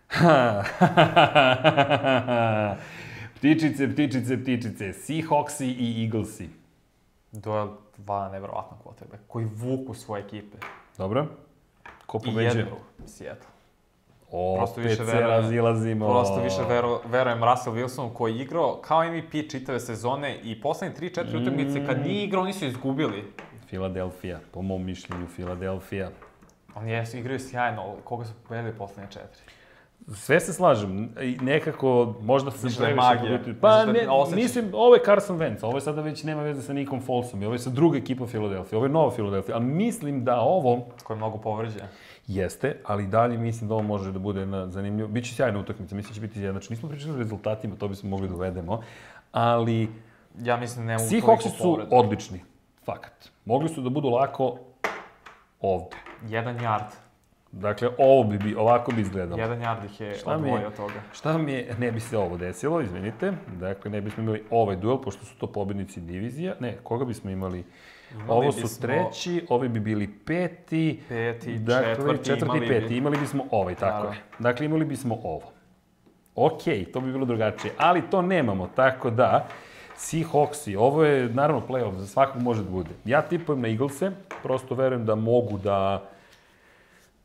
ptičice, 3.37 3.89
ptičice, 3.89 4.37
ptičice. 4.37 4.93
Seahawksi 4.95 5.67
i 5.69 6.05
Eaglesi. 6.05 6.49
To 7.43 7.59
je 7.59 7.67
dva 7.97 8.29
neverovatna 8.29 8.77
kvotebe 8.83 9.19
koji 9.27 9.47
vuku 9.47 9.95
svoje 9.95 10.23
ekipe. 10.23 10.57
Dobro? 10.99 11.27
Ko 12.07 12.19
I 12.19 12.21
pobeđuje? 12.25 12.63
jednu 12.63 12.77
Seattle. 13.07 13.49
Opet 14.31 14.59
Prosto 14.59 14.81
više 14.81 15.03
verujem- 15.03 15.29
razilazimo. 15.29 16.09
Prosto 16.09 16.43
više 16.43 16.63
vero, 16.69 17.01
verujem 17.07 17.45
Russell 17.45 17.77
Wilsonu 17.77 18.13
koji 18.13 18.37
je 18.37 18.43
igrao 18.43 18.77
kao 18.79 19.05
MVP 19.05 19.51
čitave 19.51 19.81
sezone 19.81 20.39
i 20.43 20.61
poslednje 20.61 20.97
3-4 20.97 21.43
utakmice 21.43 21.87
kad 21.87 22.03
nije 22.03 22.25
igrao 22.25 22.43
oni 22.43 22.53
su 22.53 22.67
izgubili. 22.67 23.33
Filadelfija, 23.67 24.41
po 24.53 24.63
mom 24.63 24.85
mišljenju 24.85 25.27
Filadelfija. 25.27 26.11
Oni 26.75 26.91
jesu 26.91 27.17
igraju 27.17 27.41
sjajno, 27.41 27.97
koga 28.05 28.25
su 28.25 28.33
pobedili 28.43 28.75
poslednje 28.75 29.11
četiri? 29.11 29.43
Sve 30.15 30.41
se 30.41 30.53
slažem. 30.53 31.09
Nekako, 31.41 32.15
možda 32.23 32.51
sam 32.51 32.61
da 32.63 32.69
je 32.69 32.77
previše 32.77 32.97
magija? 32.97 33.39
Pa 33.61 33.85
da 33.85 33.93
ne, 33.93 34.07
mislim, 34.35 34.71
ovo 34.73 34.95
je 34.95 35.01
Carson 35.05 35.39
Wentz, 35.39 35.65
ovo 35.65 35.77
je 35.77 35.81
sada 35.81 36.01
već 36.03 36.25
nema 36.25 36.43
veze 36.43 36.63
sa 36.63 36.73
Nikom 36.73 37.01
Folesom 37.01 37.43
i 37.43 37.47
ovo 37.47 37.55
je 37.55 37.59
sa 37.59 37.71
druga 37.71 37.99
ekipa 37.99 38.27
Filadelfija, 38.27 38.77
ovo 38.79 38.87
je 38.87 38.93
nova 38.93 39.11
Filadelfija, 39.11 39.57
ali 39.57 39.65
mislim 39.65 40.25
da 40.25 40.41
ovo 40.41 40.87
Koji 41.05 41.15
je 41.15 41.19
mnogo 41.19 41.39
povređen. 41.39 41.83
jeste, 42.27 42.77
ali 42.85 43.07
dalje 43.07 43.39
mislim 43.39 43.69
da 43.69 43.75
ovo 43.75 43.83
može 43.83 44.13
da 44.13 44.19
bude 44.19 44.47
na 44.47 44.67
zanimljivo. 44.69 45.09
Biće 45.09 45.35
sjajna 45.35 45.59
utakmica, 45.61 45.95
mislim 45.95 46.11
da 46.11 46.15
će 46.15 46.21
biti 46.21 46.39
izjednačena. 46.39 46.75
Nismo 46.75 46.89
pričali 46.89 47.15
o 47.15 47.19
rezultatima, 47.19 47.77
to 47.77 47.89
bismo 47.89 48.11
mogli 48.11 48.29
da 48.29 48.35
uvedemo, 48.35 48.81
ali 49.33 49.89
Ja 50.43 50.57
mislim 50.57 50.87
da 50.87 50.93
ne 50.93 50.99
mogu 50.99 51.09
Seahawksi 51.11 51.21
toliko 51.27 51.43
su 51.43 51.63
povreda. 51.63 51.97
odlični, 51.97 52.41
fakat. 52.85 53.29
Mogli 53.45 53.69
su 53.69 53.81
da 53.81 53.91
budu 53.91 54.09
lako 54.09 54.59
ovde. 55.61 55.97
Jedan 56.29 56.59
yard. 56.59 56.91
Dakle, 57.53 57.89
ovo 57.99 58.25
bi, 58.25 58.39
bi 58.39 58.55
ovako 58.55 58.93
bi 58.93 59.01
izgledalo. 59.01 59.41
Jedan 59.41 59.61
yard 59.61 59.85
ih 59.85 60.01
je 60.01 60.15
Šta 60.15 60.31
odvojio 60.31 60.67
od 60.67 60.77
toga. 60.77 60.93
Šta 61.13 61.39
mi 61.39 61.53
je, 61.53 61.75
ne 61.79 61.93
bi 61.93 62.01
se 62.01 62.19
ovo 62.19 62.37
desilo, 62.37 62.81
izvinite, 62.81 63.33
dakle 63.51 63.91
ne 63.91 64.01
bismo 64.01 64.23
imali 64.23 64.45
ovaj 64.51 64.77
duel, 64.77 64.99
pošto 64.99 65.25
su 65.25 65.37
to 65.37 65.47
pobednici 65.47 66.01
divizija, 66.01 66.55
ne, 66.61 66.77
koga 66.83 67.05
bismo 67.05 67.31
imali? 67.31 67.65
Imali 68.13 68.31
ovo 68.31 68.53
su 68.53 68.61
bismo 68.61 68.83
treći, 68.83 69.47
ovi 69.49 69.69
bi 69.69 69.81
bili 69.81 70.09
peti, 70.27 71.01
Peti, 71.09 71.59
dakle, 71.59 71.95
četvrti, 71.95 72.25
četvrti 72.25 72.45
imali 72.45 72.61
bi- 72.61 72.69
peti, 72.69 72.97
imali 72.97 73.17
bismo 73.19 73.45
ovaj, 73.51 73.75
tako 73.75 73.93
Naravno. 73.93 74.13
je. 74.13 74.23
Dakle, 74.39 74.67
imali 74.67 74.85
bismo 74.85 75.19
ovo. 75.25 75.53
Ok, 76.35 76.63
to 76.93 77.01
bi 77.01 77.13
bilo 77.13 77.25
drugačije, 77.27 77.73
ali 77.79 78.03
to 78.03 78.23
nemamo, 78.23 78.69
tako 78.69 79.11
da, 79.11 79.47
Seahawksi, 79.97 80.77
ovo 80.77 81.05
je 81.05 81.29
naravno 81.29 81.63
playoff, 81.69 81.95
za 81.95 82.07
svakog 82.07 82.43
može 82.43 82.63
da 82.63 82.71
bude. 82.71 82.91
Ja 83.05 83.23
tipujem 83.23 83.61
na 83.61 83.69
Eaglese, 83.69 84.11
prosto 84.43 84.75
verujem 84.75 85.05
da 85.05 85.15
mogu 85.15 85.59
da 85.59 86.09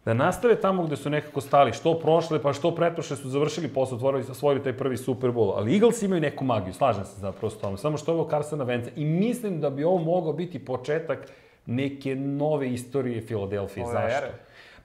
da 0.05 0.13
nastave 0.13 0.55
tamo 0.55 0.83
gde 0.83 0.95
su 0.95 1.09
nekako 1.09 1.41
stali, 1.41 1.73
što 1.73 1.99
prošle, 1.99 2.41
pa 2.41 2.53
što 2.53 2.75
pretprošle 2.75 3.17
su 3.17 3.29
završili 3.29 3.67
posao, 3.67 3.95
otvorili, 3.95 4.25
osvojili 4.31 4.63
taj 4.63 4.73
prvi 4.73 4.97
Super 4.97 5.29
Bowl, 5.29 5.53
ali 5.55 5.73
Eagles 5.73 6.01
imaju 6.01 6.21
neku 6.21 6.45
magiju, 6.45 6.73
slažem 6.73 7.05
se 7.05 7.19
zapravo 7.19 7.49
s 7.49 7.57
tom, 7.57 7.77
samo 7.77 7.97
što 7.97 8.11
je 8.11 8.15
ovo 8.15 8.29
Carsona 8.29 8.65
Wentza 8.65 8.89
i 8.95 9.05
mislim 9.05 9.61
da 9.61 9.69
bi 9.69 9.83
ovo 9.83 9.97
mogao 9.97 10.33
biti 10.33 10.65
početak 10.65 11.27
neke 11.65 12.15
nove 12.15 12.69
istorije 12.69 13.21
Filadelfije. 13.21 13.85
Ove 13.85 13.93
Zašto? 13.93 14.17
ere? 14.17 14.33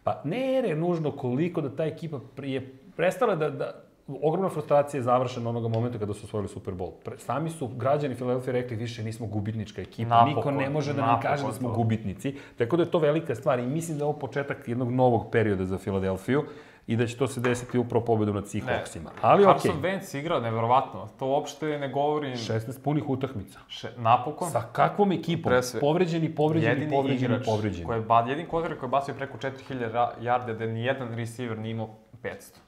Pa 0.04 0.20
ne 0.24 0.58
ere 0.58 0.74
nužno 0.74 1.10
koliko 1.10 1.60
da 1.60 1.76
ta 1.76 1.84
ekipa 1.84 2.20
je 2.42 2.74
prestala 2.96 3.34
da, 3.36 3.50
da 3.50 3.87
ogromna 4.08 4.48
frustracija 4.48 4.98
je 4.98 5.02
završena 5.02 5.50
onoga 5.50 5.68
momenta 5.68 5.98
kada 5.98 6.14
su 6.14 6.24
osvojili 6.24 6.48
Super 6.48 6.74
Bowl. 6.74 6.92
Pre, 7.04 7.18
sami 7.18 7.50
su 7.50 7.68
građani 7.68 8.14
Filadelfije 8.14 8.52
rekli 8.52 8.76
više 8.76 9.02
nismo 9.02 9.26
gubitnička 9.26 9.82
ekipa, 9.82 10.08
Napokon, 10.08 10.34
niko 10.54 10.62
ne 10.62 10.70
može 10.70 10.92
da 10.92 11.06
nam 11.06 11.20
kaže 11.20 11.46
da 11.46 11.52
smo 11.52 11.68
to. 11.68 11.74
gubitnici. 11.74 12.34
Tako 12.58 12.76
da 12.76 12.82
je 12.82 12.90
to 12.90 12.98
velika 12.98 13.34
stvar 13.34 13.58
i 13.58 13.66
mislim 13.66 13.98
da 13.98 14.04
je 14.04 14.08
ovo 14.08 14.18
početak 14.18 14.68
jednog 14.68 14.90
novog 14.92 15.30
perioda 15.32 15.64
za 15.64 15.78
Filadelfiju 15.78 16.44
i 16.86 16.96
da 16.96 17.06
će 17.06 17.16
to 17.16 17.26
se 17.26 17.40
desiti 17.40 17.78
upravo 17.78 18.04
pobedom 18.04 18.34
nad 18.34 18.44
Seahawksima. 18.44 19.10
Ali 19.20 19.44
okej, 19.44 19.54
Carson 19.54 19.82
Wentz 19.82 20.18
igra 20.18 20.40
neverovatno. 20.40 21.08
To 21.18 21.26
uopšte 21.26 21.66
ne 21.68 21.88
govori 21.88 22.28
16 22.28 22.80
punih 22.80 23.08
utakmica. 23.08 23.58
še, 23.68 23.88
napokon. 23.96 24.50
Sa 24.50 24.62
kakvom 24.62 25.12
ekipom? 25.12 25.50
Pre 25.50 25.62
sve- 25.62 25.80
Povređeni, 25.80 26.34
povređeni, 26.34 26.72
jedini 26.72 26.90
povređeni, 26.92 27.24
igrač 27.26 27.46
povređeni. 27.46 27.86
koji 27.86 27.98
je 27.98 28.02
ba, 28.02 28.20
jedin 28.20 28.46
koji 28.46 28.64
je 28.72 28.88
bacio 28.88 29.14
preko 29.14 29.38
4000 29.38 29.92
ra- 29.92 30.10
yarde 30.20 30.54
da 30.54 30.66
nijedan 30.66 31.14
receiver 31.14 31.58
nije 31.58 31.70
imao 31.70 31.88
500. 32.22 32.58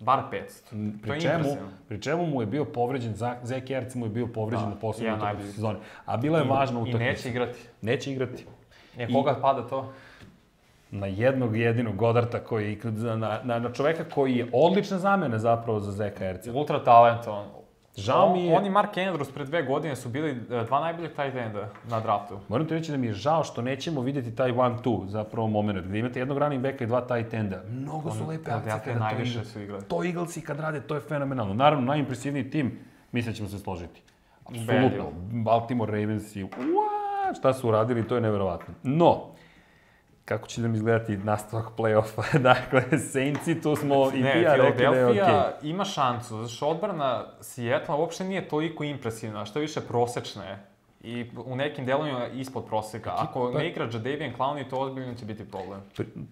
Bar 0.00 0.22
500. 0.22 0.70
to 0.94 1.02
Pri 1.02 1.12
je 1.12 1.20
čemu, 1.20 1.34
impresivno. 1.34 1.68
pri 1.88 2.02
čemu 2.02 2.26
mu 2.26 2.40
je 2.40 2.46
bio 2.46 2.64
povređen, 2.66 3.14
Zach 3.42 3.70
Ertz 3.70 3.94
mu 3.94 4.06
je 4.06 4.10
bio 4.10 4.26
povređen 4.26 4.64
Da, 4.64 4.70
na 4.70 4.76
poslednju 4.76 5.06
jedan 5.06 5.20
utakmicu 5.20 5.26
najbolji. 5.26 5.52
sezone. 5.52 5.78
A 6.06 6.16
bila 6.16 6.38
je 6.38 6.44
važna 6.46 6.78
I 6.78 6.82
utakmica. 6.82 7.04
neće 7.04 7.28
igrati. 7.28 7.58
Neće 7.82 8.12
igrati. 8.12 8.44
E, 8.98 9.08
koga 9.08 9.34
pada 9.34 9.62
to? 9.62 9.92
Na 10.90 11.06
jednog 11.06 11.56
jedinog 11.56 11.96
Godarta 11.96 12.38
koji, 12.40 12.78
na, 13.16 13.40
na, 13.44 13.58
na 13.58 13.72
čoveka 13.72 14.04
koji 14.04 14.36
je 14.36 14.46
odlična 14.52 14.98
zamena 14.98 15.38
zapravo 15.38 15.80
za 15.80 15.92
Zeka 15.92 16.24
Erca. 16.24 16.52
Ultra 16.52 16.84
talentovan. 16.84 17.46
Žao 17.96 18.32
mi 18.32 18.44
je- 18.44 18.56
On 18.56 18.66
i 18.66 18.70
Mark 18.70 18.90
Andrews 18.90 19.32
pre 19.32 19.44
dve 19.44 19.62
godine 19.62 19.96
su 19.96 20.08
bili 20.08 20.30
e, 20.30 20.64
dva 20.64 20.80
najboljeg 20.80 21.10
tight 21.10 21.36
enda 21.36 21.68
na 21.84 22.00
draftu. 22.00 22.38
Moram 22.48 22.66
ti 22.66 22.74
reći 22.74 22.90
da 22.90 22.96
mi 22.96 23.06
je 23.06 23.12
žao 23.12 23.44
što 23.44 23.62
nećemo 23.62 24.00
videti 24.00 24.36
taj 24.36 24.52
one-two, 24.52 25.06
zapravo 25.06 25.48
moment, 25.48 25.86
gde 25.86 25.98
imate 25.98 26.18
jednog 26.18 26.38
running 26.38 26.62
backa 26.62 26.84
i 26.84 26.86
dva 26.86 27.00
tight 27.00 27.34
enda. 27.34 27.62
Mnogo 27.70 28.10
su 28.10 28.26
lepe 28.26 28.50
akcije 28.50 28.80
kada 28.84 29.08
to 29.10 29.22
idu. 29.22 29.44
su 29.44 29.60
igrali. 29.60 29.82
To 29.84 30.04
Eaglesi 30.04 30.40
kad 30.40 30.60
rade, 30.60 30.80
to 30.80 30.94
je 30.94 31.00
fenomenalno. 31.00 31.54
Naravno, 31.54 31.86
najimpresivniji 31.86 32.50
tim, 32.50 32.78
mislim 33.12 33.32
da 33.32 33.36
ćemo 33.36 33.48
se 33.48 33.58
složiti. 33.58 34.02
Apsolutno. 34.44 35.04
Baltimore 35.32 35.92
Ravens 35.92 36.36
i? 36.36 36.46
Šta 37.38 37.52
su 37.52 37.68
uradili, 37.68 38.08
to 38.08 38.14
je 38.14 38.20
neverovatno. 38.20 38.74
No, 38.82 39.22
kako 40.26 40.46
će 40.48 40.60
nam 40.60 40.74
izgledati 40.74 41.16
nastavak 41.16 41.66
play-offa? 41.76 42.38
dakle, 42.52 42.98
Saintsi, 42.98 43.60
tu 43.60 43.76
smo 43.76 44.10
i 44.14 44.20
Ne, 44.20 44.32
ti 44.32 44.38
ja 44.38 44.54
rekli 44.54 44.78
da 44.78 44.84
je 44.84 45.06
okej. 45.06 45.14
Philadelphia 45.14 45.52
ima 45.62 45.84
šansu, 45.84 46.36
zato 46.36 46.48
što 46.48 46.68
odbrana 46.68 47.24
Seattle 47.40 47.94
uopšte 47.94 48.24
nije 48.24 48.48
toliko 48.48 48.84
impresivna, 48.84 49.44
što 49.44 49.60
više 49.60 49.80
prosečna 49.80 50.44
je. 50.44 50.58
I 51.02 51.30
u 51.46 51.56
nekim 51.56 51.86
delovima 51.86 52.26
ispod 52.26 52.64
proseka. 52.64 53.12
Ako 53.16 53.40
Ekipa- 53.40 53.58
ne 53.58 53.68
igra 53.68 53.84
Jadavian 53.84 54.32
Clowney, 54.38 54.70
to 54.70 54.76
ozbiljno 54.76 55.14
će 55.14 55.24
biti 55.24 55.44
problem. 55.44 55.80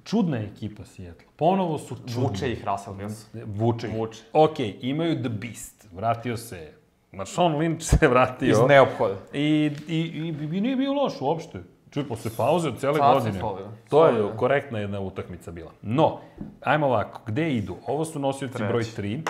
Čudna 0.04 0.36
je 0.36 0.44
ekipa 0.44 0.84
Seattle. 0.84 1.26
Ponovo 1.36 1.78
su 1.78 1.96
čudni. 1.96 2.28
Vuče 2.28 2.52
ih 2.52 2.64
Russell 2.66 2.96
Wilson. 2.96 3.42
Vuče. 3.46 3.86
ih. 3.86 3.94
Vuče. 3.94 4.22
Ok, 4.32 4.58
imaju 4.80 5.20
The 5.20 5.28
Beast. 5.28 5.86
Vratio 5.92 6.36
se. 6.36 6.72
Marshawn 7.12 7.58
Lynch 7.58 7.80
se 7.80 8.08
vratio. 8.08 8.50
Iz 8.50 8.58
neophoda. 8.68 9.14
I, 9.32 9.70
i, 9.88 9.96
i, 9.98 10.28
i 10.56 10.60
nije 10.60 10.76
bio 10.76 10.92
loš 10.92 11.20
uopšte. 11.20 11.73
Čuj, 11.94 12.08
posle 12.08 12.30
pauze 12.36 12.68
od 12.68 12.78
cele 12.78 12.98
Sasvim 12.98 13.40
godine. 13.40 13.68
To 13.88 14.06
je 14.06 14.36
korektna 14.36 14.78
jedna 14.78 15.00
utakmica 15.00 15.50
bila. 15.50 15.70
No, 15.82 16.18
ajmo 16.60 16.86
ovako, 16.86 17.20
gde 17.26 17.50
idu? 17.50 17.76
Ovo 17.86 18.04
su 18.04 18.18
nosioci 18.18 18.54
Treći. 18.54 18.68
broj 18.68 18.82
3. 18.82 19.20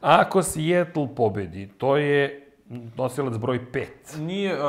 Ako 0.00 0.42
Seattle 0.42 1.08
pobedi, 1.16 1.68
to 1.78 1.96
je 1.96 2.48
nosilac 2.96 3.36
broj 3.36 3.60
5. 3.72 4.18
Nije, 4.18 4.54
uh, 4.54 4.60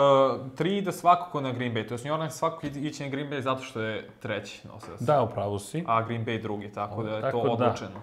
tri 0.56 0.78
ide 0.78 0.92
svakako 0.92 1.42
na 1.42 1.52
Green 1.52 1.74
Bay, 1.74 1.88
to 1.88 1.94
je 1.94 2.00
New 2.06 2.14
Orleans 2.14 2.34
svakako 2.34 2.68
ići 2.68 3.04
na 3.04 3.10
Green 3.10 3.30
Bay 3.30 3.40
zato 3.40 3.64
što 3.64 3.82
je 3.82 4.10
treći 4.20 4.68
nosilac. 4.68 5.02
Da, 5.02 5.22
upravo 5.22 5.60
si. 5.60 5.84
A 5.88 6.02
Green 6.02 6.26
Bay 6.26 6.42
drugi, 6.42 6.72
tako 6.72 7.04
da 7.04 7.16
je 7.16 7.22
Tako 7.22 7.40
to 7.40 7.44
da. 7.44 7.52
odlučeno. 7.52 8.02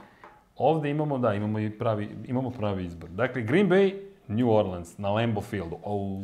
Ovde 0.57 0.91
imamo, 0.91 1.19
da, 1.19 1.35
imamo 1.35 1.59
i 1.59 1.71
pravi, 1.71 2.09
imamo 2.27 2.51
pravi 2.51 2.85
izbor. 2.85 3.11
Dakle, 3.11 3.43
Green 3.43 3.69
Bay, 3.69 3.95
New 4.29 4.51
Orleans, 4.51 4.99
na 4.99 5.11
Lambeau 5.11 5.43
Fieldu. 5.43 5.77
Oh. 5.85 6.21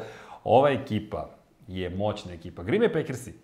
Ova 0.50 0.70
ekipa 0.70 1.28
je 1.66 1.90
moćna 1.90 2.32
ekipa. 2.32 2.62
Green 2.62 2.82
Bay 2.82 2.92
Packersi. 2.92 3.34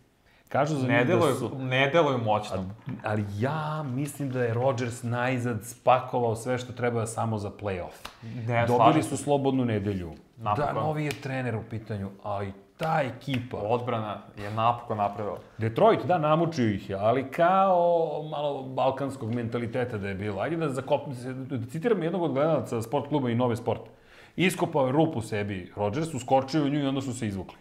Kažu 0.48 0.76
za 0.76 0.86
Ne 0.86 1.04
da 1.04 1.34
su... 1.34 1.50
ne 1.58 1.90
deluju 1.90 2.18
moćno. 2.18 2.64
Ali 3.04 3.24
ja 3.38 3.82
mislim 3.82 4.30
da 4.30 4.42
je 4.42 4.54
Rodgers 4.54 5.02
najzad 5.02 5.64
spakovao 5.64 6.36
sve 6.36 6.58
što 6.58 6.72
treba 6.72 7.06
samo 7.06 7.38
za 7.38 7.50
playoff. 7.50 8.08
Ne, 8.46 8.66
Dobili 8.66 9.02
su 9.02 9.16
slobodnu 9.16 9.64
nedelju. 9.64 10.12
Napokon. 10.36 10.74
Da, 10.74 10.80
novi 10.80 11.04
je 11.04 11.10
trener 11.10 11.56
u 11.56 11.62
pitanju, 11.70 12.10
a 12.22 12.44
i 12.44 12.52
ta 12.76 13.02
ekipa. 13.02 13.56
Odbrana 13.56 14.18
je 14.38 14.50
napokon 14.50 14.96
napravila. 14.96 15.38
Detroit, 15.58 16.04
da, 16.04 16.18
namučio 16.18 16.70
ih 16.70 16.90
je, 16.90 16.96
ali 16.96 17.30
kao 17.30 18.22
malo 18.30 18.62
balkanskog 18.62 19.34
mentaliteta 19.34 19.98
da 19.98 20.08
je 20.08 20.14
bilo. 20.14 20.40
Ajde 20.40 20.56
da 20.56 20.68
zakopne 20.68 21.14
se, 21.14 21.32
da 21.32 21.66
citiram 21.66 22.02
jednog 22.02 22.22
od 22.22 22.32
gledalaca 22.32 22.82
sport 22.82 23.08
kluba 23.08 23.30
i 23.30 23.34
nove 23.34 23.56
sport. 23.56 23.80
Iskopao 24.36 24.86
je 24.86 24.92
rupu 24.92 25.20
sebi 25.20 25.72
Rodgers, 25.76 26.14
uskočio 26.14 26.62
u 26.62 26.68
nju 26.68 26.80
i 26.80 26.86
onda 26.86 27.00
su 27.00 27.12
se 27.12 27.26
izvukli. 27.26 27.56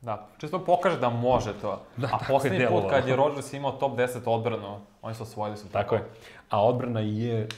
Da, 0.00 0.28
čisto 0.38 0.64
pokaže 0.64 0.98
da 0.98 1.10
može 1.10 1.52
to. 1.60 1.82
Da, 1.96 2.06
A 2.06 2.16
je 2.16 2.26
poslednji 2.28 2.58
put 2.58 2.68
delovalo. 2.68 2.88
kad 2.90 3.08
je 3.08 3.16
Rodgers 3.16 3.52
imao 3.52 3.72
top 3.72 3.98
10 3.98 4.18
odbranu, 4.26 4.80
oni 5.02 5.14
su 5.14 5.22
osvojili 5.22 5.56
su 5.56 5.68
Tako 5.68 5.94
je. 5.94 6.08
A 6.50 6.64
odbrana 6.64 7.00
je 7.00 7.48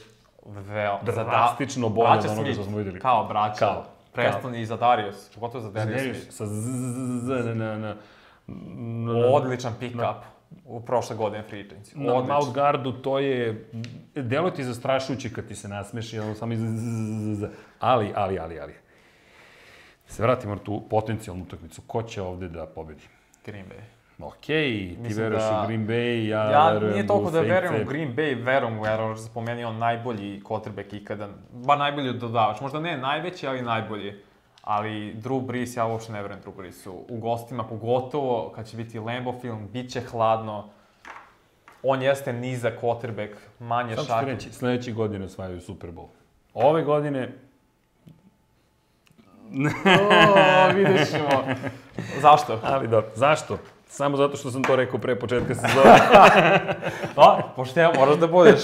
Veo, 0.45 0.99
Drastično 1.03 1.89
bolje 1.89 2.19
od 2.19 2.25
onoga 2.29 2.53
što 2.53 2.63
smo 2.63 2.77
videli. 2.77 2.99
Kao 2.99 3.25
braća. 3.25 3.59
Kao, 3.59 3.83
Preston 4.11 4.55
i 4.55 4.65
Zadarius, 4.65 5.29
pogotovo 5.33 5.63
Zadarius 5.63 5.97
Darius 5.97 6.29
sa 6.29 6.45
z, 6.45 7.31
Odličan 9.33 9.73
pick-up 9.79 10.15
u 10.65 10.81
prošle 10.81 11.15
godine 11.15 11.43
free 11.43 11.63
agency. 11.63 11.95
na 11.95 12.33
mouth 12.33 12.53
guardu, 12.53 12.91
to 12.91 13.19
je, 13.19 13.65
delo 14.15 14.51
ti 14.51 14.63
zastrašujuće 14.63 15.33
kad 15.33 15.47
ti 15.47 15.55
se 15.55 15.67
nasmeši, 15.67 16.19
ono 16.19 16.35
samo 16.35 16.53
iz, 16.53 16.59
ali, 17.79 18.11
ali, 18.15 18.39
ali, 18.39 18.59
ali. 18.59 18.73
Se 20.07 20.23
vratimo 20.23 20.55
na 20.55 20.61
tu 20.61 20.83
potencijalnu 20.89 21.43
utakmicu. 21.43 21.81
Ko 21.87 22.03
će 22.03 22.21
ovde 22.21 22.47
da 22.47 22.65
pobedi? 22.65 23.03
Green 23.45 23.65
Bay. 23.65 23.81
Okej, 24.19 24.89
ti 24.89 24.97
Mislim 25.01 25.23
veruješ 25.23 25.43
da- 25.43 25.61
u 25.63 25.67
Green 25.67 25.87
Bay, 25.87 26.27
ja, 26.27 26.51
Ja 26.51 26.71
verujem 26.71 26.93
nije 26.93 27.07
toliko 27.07 27.31
da 27.31 27.41
verujem 27.41 27.81
u 27.81 27.85
Green 27.89 28.15
Bay, 28.15 28.45
verujem 28.45 28.79
u 28.79 28.85
Rodgers, 28.85 29.29
po 29.29 29.41
meni 29.41 29.63
on 29.63 29.77
najbolji 29.77 30.41
quarterback 30.41 30.95
ikada, 30.95 31.29
bar 31.53 31.77
najbolji 31.77 32.13
dodavač, 32.13 32.61
možda 32.61 32.79
ne 32.79 32.97
najveći, 32.97 33.47
ali 33.47 33.61
najbolji. 33.61 34.13
Ali 34.65 35.13
Drew 35.13 35.41
Brees, 35.45 35.77
ja 35.77 35.85
uopšte 35.85 36.13
ne 36.13 36.21
verujem 36.21 36.41
Drew 36.41 36.55
Breesu. 36.55 37.05
U 37.09 37.17
gostima, 37.17 37.63
pogotovo 37.63 38.51
kad 38.55 38.67
će 38.67 38.77
biti 38.77 38.99
Lambeau 38.99 39.39
film, 39.39 39.67
bit 39.73 39.91
će 39.91 40.01
hladno. 40.01 40.69
On 41.83 42.01
jeste 42.01 42.33
nizak 42.33 42.81
quarterback, 42.81 43.33
manje 43.59 43.95
Samo 43.95 44.21
ću 44.21 44.25
reći, 44.25 44.51
sledeće 44.51 44.91
godine 44.91 45.25
osvajaju 45.25 45.61
Super 45.61 45.91
Bowl. 45.91 46.07
Ove 46.53 46.83
godine, 46.83 47.31
O, 49.55 50.73
vidjet 50.75 51.09
ćemo. 51.11 51.43
Zašto? 52.21 52.59
ali 52.63 52.87
dobro, 52.87 53.11
zašto? 53.15 53.57
Samo 53.95 54.17
zato 54.17 54.37
što 54.37 54.51
sam 54.51 54.63
to 54.63 54.75
rekao 54.75 54.99
pre 54.99 55.19
početka 55.19 55.55
sezone. 55.55 55.99
Da, 57.15 57.53
pošteno, 57.55 57.91
moraš 57.97 58.17
da 58.17 58.27
budeš, 58.27 58.63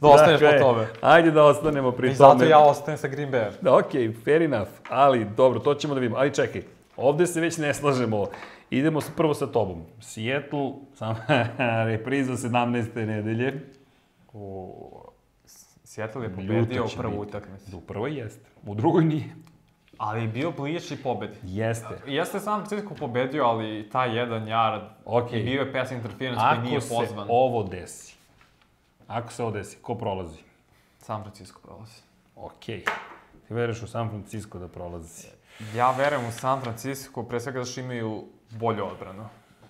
da 0.00 0.08
ostaneš 0.14 0.40
Dakle, 0.40 0.58
po 0.58 0.64
tome. 0.64 0.86
Ajde 1.00 1.30
da 1.30 1.44
ostanemo 1.44 1.92
pri 1.92 2.10
I 2.10 2.14
zato 2.14 2.32
tome. 2.32 2.48
ja 2.48 2.58
ostajem 2.58 2.98
sa 2.98 3.08
Green 3.08 3.30
Bayem. 3.30 3.52
Da, 3.60 3.76
okej, 3.76 4.12
fair 4.24 4.42
enough, 4.42 4.70
ali 4.88 5.26
dobro, 5.36 5.58
to 5.60 5.74
ćemo 5.74 5.94
da 5.94 6.00
vidimo. 6.00 6.18
Ali 6.18 6.34
čekaj, 6.34 6.62
ovde 6.96 7.26
se 7.26 7.40
već 7.40 7.58
ne 7.58 7.74
slažemo. 7.74 8.26
Idemo 8.70 9.00
prvo 9.16 9.34
sa 9.34 9.46
tobom. 9.46 9.82
Seattle, 10.00 10.72
sam 10.94 11.16
repriza 11.90 12.32
17. 12.32 13.06
nedelje. 13.06 13.60
U... 14.32 14.74
Seattle 15.84 16.22
je 16.24 16.34
pobedio 16.34 16.84
u 17.16 17.20
utakmicu. 17.20 17.76
U 17.76 17.80
prvoj 17.80 18.18
jeste, 18.18 18.50
u 18.66 18.74
drugoj 18.74 19.04
nije. 19.04 19.24
Ali 19.98 20.22
je 20.22 20.28
bio 20.28 20.50
bliži 20.50 20.96
pobedi. 20.96 21.36
Jeste. 21.42 21.98
Jeste 22.06 22.40
San 22.40 22.66
Francisco 22.66 22.94
pobedio, 22.94 23.44
ali 23.44 23.88
taj 23.92 24.16
jedan 24.18 24.46
yard 24.46 24.82
i 25.32 25.42
bio 25.42 25.60
je 25.62 25.72
pass 25.72 25.90
interference 25.90 26.40
koji 26.40 26.52
Ako 26.58 26.62
nije 26.62 26.80
se 26.80 26.94
pozvan. 26.94 27.26
ovo 27.30 27.62
desi, 27.62 28.16
ako 29.06 29.32
se 29.32 29.42
ovo 29.42 29.52
desi, 29.52 29.78
ko 29.82 29.94
prolazi? 29.94 30.40
San 30.98 31.22
Francisco 31.22 31.60
prolazi. 31.64 32.02
Okej. 32.36 32.84
Ti 33.48 33.54
veruješ 33.54 33.82
u 33.82 33.86
San 33.86 34.08
Francisco 34.08 34.58
da 34.58 34.68
prolazi? 34.68 35.28
Ja 35.74 35.90
verujem 35.90 36.28
u 36.28 36.32
San 36.32 36.60
Francisco, 36.60 37.22
pre 37.22 37.40
svega 37.40 37.58
zato 37.58 37.70
što 37.70 37.80
imaju 37.80 38.24
bolju 38.50 38.86
odbranu. 38.86 39.28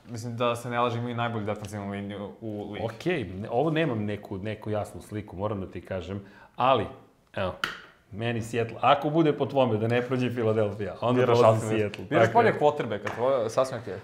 Mislim 0.08 0.36
da 0.36 0.56
se 0.56 0.70
ne 0.70 0.80
laže, 0.80 0.98
imaju 0.98 1.14
najbolju 1.16 1.44
defensivnu 1.46 1.90
liniju 1.90 2.32
u 2.40 2.72
ligi. 2.72 2.84
Okej, 2.84 3.24
ne- 3.24 3.50
ovo 3.50 3.70
nemam 3.70 4.04
neku, 4.04 4.38
neku 4.38 4.70
jasnu 4.70 5.02
sliku, 5.02 5.36
moram 5.36 5.60
da 5.60 5.70
ti 5.70 5.80
kažem, 5.80 6.24
ali, 6.56 6.86
evo, 7.34 7.54
meni 8.16 8.42
Seattle, 8.42 8.76
ako 8.80 9.10
bude 9.10 9.32
po 9.32 9.46
tvome 9.46 9.76
da 9.76 9.88
ne 9.88 10.02
prođe 10.02 10.30
Philadelphia, 10.30 10.94
onda 11.00 11.20
Biraš 11.20 11.38
prolazi 11.38 11.60
sasvim 11.60 11.78
Seattle. 11.78 12.04
Biraš 12.04 12.26
Tako 12.26 12.40
je. 12.40 12.52
bolje 12.52 12.58
quarterbacka, 12.60 13.16
to 13.16 13.30
je 13.30 13.50
sasvim 13.50 13.80
okej. 13.80 13.94
E, 13.94 13.98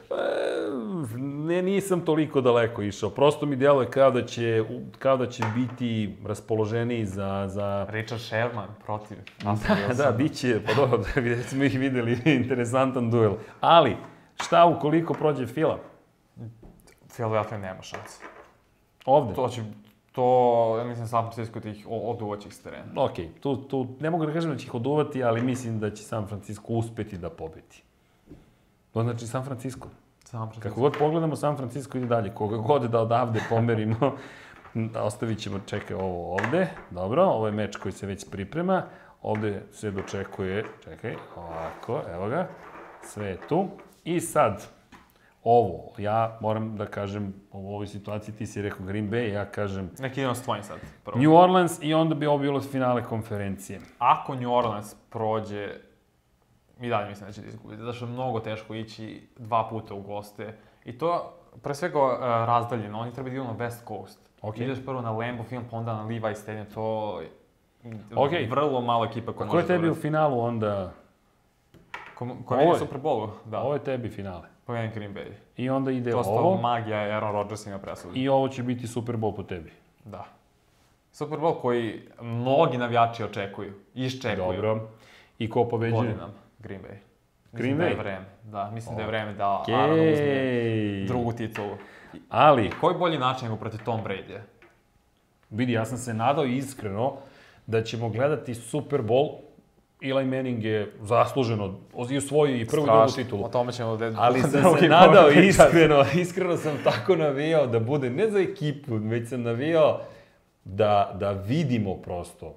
Ne, 1.42 1.62
nisam 1.62 2.01
toliko 2.01 2.40
daleko 2.40 2.83
išao. 2.83 3.11
Prosto 3.11 3.46
mi 3.46 3.57
djeluje 3.57 3.90
kao 3.90 4.11
da 4.11 4.27
će, 4.27 4.64
kao 4.98 5.16
da 5.16 5.27
će 5.27 5.42
biti 5.55 6.16
raspoloženiji 6.27 7.07
za... 7.07 7.44
za... 7.48 7.87
Richard 7.90 8.20
Sherman 8.20 8.68
protiv. 8.85 9.16
Da, 9.88 10.05
da, 10.05 10.12
bit 10.12 10.35
će, 10.35 10.61
pa 10.66 10.75
dobro, 10.75 11.01
gdje 11.16 11.42
smo 11.42 11.64
ih 11.64 11.79
videli, 11.79 12.18
interesantan 12.40 13.11
duel. 13.11 13.33
Ali, 13.61 13.96
šta 14.42 14.64
ukoliko 14.64 15.14
prođe 15.14 15.46
Fila? 15.46 15.79
Philadelphia 17.14 17.59
nema 17.59 17.83
šanse. 17.83 18.22
Ovde? 19.05 19.35
To 19.35 19.48
će, 19.48 19.62
to, 20.12 20.77
ja 20.79 20.85
mislim, 20.85 21.09
San 21.09 21.22
Francisco 21.22 21.61
tih 21.61 21.87
oduvaćih 21.90 22.55
s 22.55 22.62
terena. 22.62 23.03
Ok, 23.03 23.12
tu, 23.40 23.57
tu 23.57 23.87
ne 24.01 24.11
mogu 24.11 24.27
da 24.27 24.33
kažem 24.33 24.51
da 24.51 24.57
će 24.57 24.66
ih 24.66 24.75
oduvati, 24.75 25.25
ali 25.25 25.42
mislim 25.42 25.81
da 25.81 25.90
će 25.90 26.03
San 26.03 26.27
Francisco 26.27 26.72
uspeti 26.72 27.18
da 27.18 27.31
pobedi. 27.31 27.83
To 28.92 29.03
znači 29.03 29.27
San 29.27 29.44
Francisco. 29.44 29.88
San 30.25 30.40
Francisco. 30.40 30.68
Kako 30.68 30.81
god 30.81 30.96
pogledamo, 30.98 31.37
San 31.37 31.57
Francisco 31.57 31.98
ide 31.98 32.07
dalje. 32.07 32.35
Koga 32.35 32.57
god 32.57 32.83
da 32.83 33.01
odavde 33.01 33.40
pomerimo, 33.48 34.12
ostavit 35.09 35.38
ćemo, 35.38 35.61
čekaj, 35.66 35.96
ovo 35.96 36.33
ovde. 36.33 36.68
Dobro, 36.90 37.25
ovo 37.25 37.46
je 37.46 37.53
meč 37.53 37.77
koji 37.77 37.92
se 37.92 38.07
već 38.07 38.31
priprema. 38.31 38.83
Ovde 39.22 39.62
se 39.72 39.90
dočekuje, 39.90 40.64
čekaj, 40.85 41.16
ovako, 41.37 42.03
evo 42.14 42.29
ga. 42.29 42.48
Sve 43.03 43.27
je 43.27 43.38
tu. 43.48 43.68
I 44.05 44.20
sad, 44.20 44.62
ovo, 45.44 45.92
ja 45.98 46.38
moram 46.40 46.76
da 46.76 46.87
kažem, 46.87 47.35
u 47.52 47.74
ovoj 47.74 47.87
situaciji 47.87 48.35
ti 48.35 48.46
si 48.46 48.62
rekao 48.62 48.87
Green 48.87 49.11
Bay, 49.11 49.33
ja 49.33 49.44
kažem 49.44 49.90
Neki 49.98 50.24
s 50.35 50.42
tvojim 50.42 50.64
sad. 50.64 50.78
Prvo. 51.05 51.20
New 51.20 51.35
Orleans 51.35 51.78
i 51.83 51.94
onda 51.94 52.14
bi 52.14 52.26
ovo 52.26 52.38
bilo 52.38 52.61
finale 52.61 53.05
konferencije. 53.05 53.81
Ako 53.98 54.35
New 54.35 54.52
Orleans 54.52 54.96
prođe, 55.11 55.68
i 56.81 56.88
dalje 56.88 57.09
mislim 57.09 57.26
da 57.26 57.33
će 57.33 57.40
da 57.40 57.46
izgubiti, 57.48 57.81
zato 57.81 57.92
što 57.92 58.05
je 58.05 58.11
mnogo 58.12 58.40
teško 58.40 58.74
ići 58.74 59.28
dva 59.37 59.68
puta 59.68 59.94
u 59.94 60.00
goste. 60.02 60.57
I 60.85 60.98
to, 60.98 61.35
pre 61.62 61.74
svega, 61.74 61.98
uh, 61.98 62.18
razdaljeno. 62.20 63.00
Oni 63.00 63.12
treba 63.12 63.28
da 63.28 63.35
idu 63.35 63.44
na 63.44 63.55
West 63.55 63.88
Coast. 63.88 64.20
Ok. 64.42 64.59
Ideš 64.59 64.85
prvo 64.85 65.00
na 65.00 65.11
Lambeau 65.11 65.44
Field, 65.44 65.64
pa 65.70 65.76
onda 65.76 65.92
na 65.94 66.02
Levi 66.02 66.35
Stadium, 66.35 66.66
to 66.74 67.20
je 67.20 67.31
Ok. 68.14 68.31
vrlo 68.50 68.81
malo 68.81 69.05
ekipa 69.05 69.33
koja 69.33 69.48
Ko 69.48 69.57
je 69.57 69.62
može 69.62 69.66
tebi 69.66 69.87
da 69.87 69.92
u 69.92 69.94
finalu 69.94 70.40
onda? 70.40 70.92
Ko, 72.14 72.28
ko 72.46 72.55
je 72.55 72.66
je- 72.66 72.78
Super 72.78 73.00
Bowlu, 73.00 73.28
da. 73.44 73.61
Ovo 73.61 73.74
je 73.74 73.85
tebi 73.85 74.09
finale. 74.09 74.51
Po 74.66 74.72
meni 74.72 74.90
Green 74.94 75.14
Bay. 75.14 75.31
I 75.57 75.70
onda 75.70 75.90
ide 75.90 76.11
To 76.11 76.18
ovo. 76.27 76.57
magija 76.57 76.98
Aaron 76.98 77.33
Rodgers 77.33 77.66
ima 77.66 77.79
presudu. 77.79 78.12
I 78.16 78.29
ovo 78.29 78.48
će 78.48 78.62
biti 78.62 78.87
Super 78.87 79.16
Bowl 79.16 79.37
po 79.37 79.42
tebi. 79.42 79.72
Da. 80.05 80.25
Super 81.12 81.38
Bowl 81.38 81.61
koji 81.61 82.01
mnogi 82.20 82.79
navijači 82.79 83.25
očekuju, 83.25 83.72
iščekuju. 83.94 84.37
Dobro. 84.62 84.88
I 85.38 85.51
ko 85.51 85.68
pobeđuje? 85.68 86.01
Godinama. 86.01 86.33
Green 86.59 86.81
Bay. 86.81 86.96
Green 87.53 87.77
mislim 87.77 87.79
da 87.79 87.85
je 87.85 87.94
Bay? 87.94 87.98
vreme. 87.98 88.25
Da, 88.42 88.70
mislim 88.70 88.96
da 88.96 89.03
je 89.03 89.09
vreme 89.09 89.33
da 89.33 89.61
Okej. 89.62 89.75
Aaron 89.75 89.98
uzme 90.01 91.05
drugu 91.07 91.33
titulu. 91.33 91.77
Ali, 92.29 92.70
Koji 92.81 92.98
bolji 92.98 93.18
način 93.18 93.48
nego 93.48 93.61
protiv 93.61 93.81
Tom 93.85 94.01
Brady? 94.05 94.38
vidi, 95.51 95.72
ja 95.72 95.85
sam 95.85 95.98
se 95.98 96.14
nadao 96.14 96.44
iskreno 96.44 97.12
da 97.66 97.83
ćemo 97.85 98.09
gledati 98.09 98.55
Super 98.55 99.01
Bowl 99.03 99.35
Eli 100.02 100.24
Manning 100.24 100.64
je 100.64 100.92
zasluženo 101.00 101.74
i 102.10 102.16
osvojio 102.16 102.56
i 102.56 102.66
prvu 102.66 102.82
i 102.82 102.86
drugu 102.86 102.98
Strašno. 103.08 103.24
titulu. 103.24 103.44
O 103.44 103.48
tome 103.48 103.72
ćemo 103.72 103.96
da... 103.96 104.12
Ali 104.16 104.40
sam 104.50 104.50
drugi 104.50 104.80
se 104.80 104.88
nadao 104.88 105.30
iskreno, 105.30 106.04
iskreno 106.14 106.56
sam 106.56 106.78
tako 106.84 107.16
navijao 107.16 107.66
da 107.66 107.80
bude, 107.80 108.10
ne 108.10 108.30
za 108.30 108.38
ekipu, 108.40 108.94
već 108.96 109.28
sam 109.28 109.42
navijao 109.42 110.00
da, 110.64 111.16
da 111.20 111.30
vidimo 111.30 111.94
prosto 111.94 112.54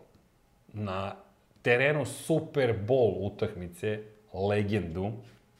na 0.73 1.15
terenu 1.61 2.05
Super 2.05 2.73
Bowl 2.87 3.13
utakmice 3.19 3.99
legendu 4.49 5.11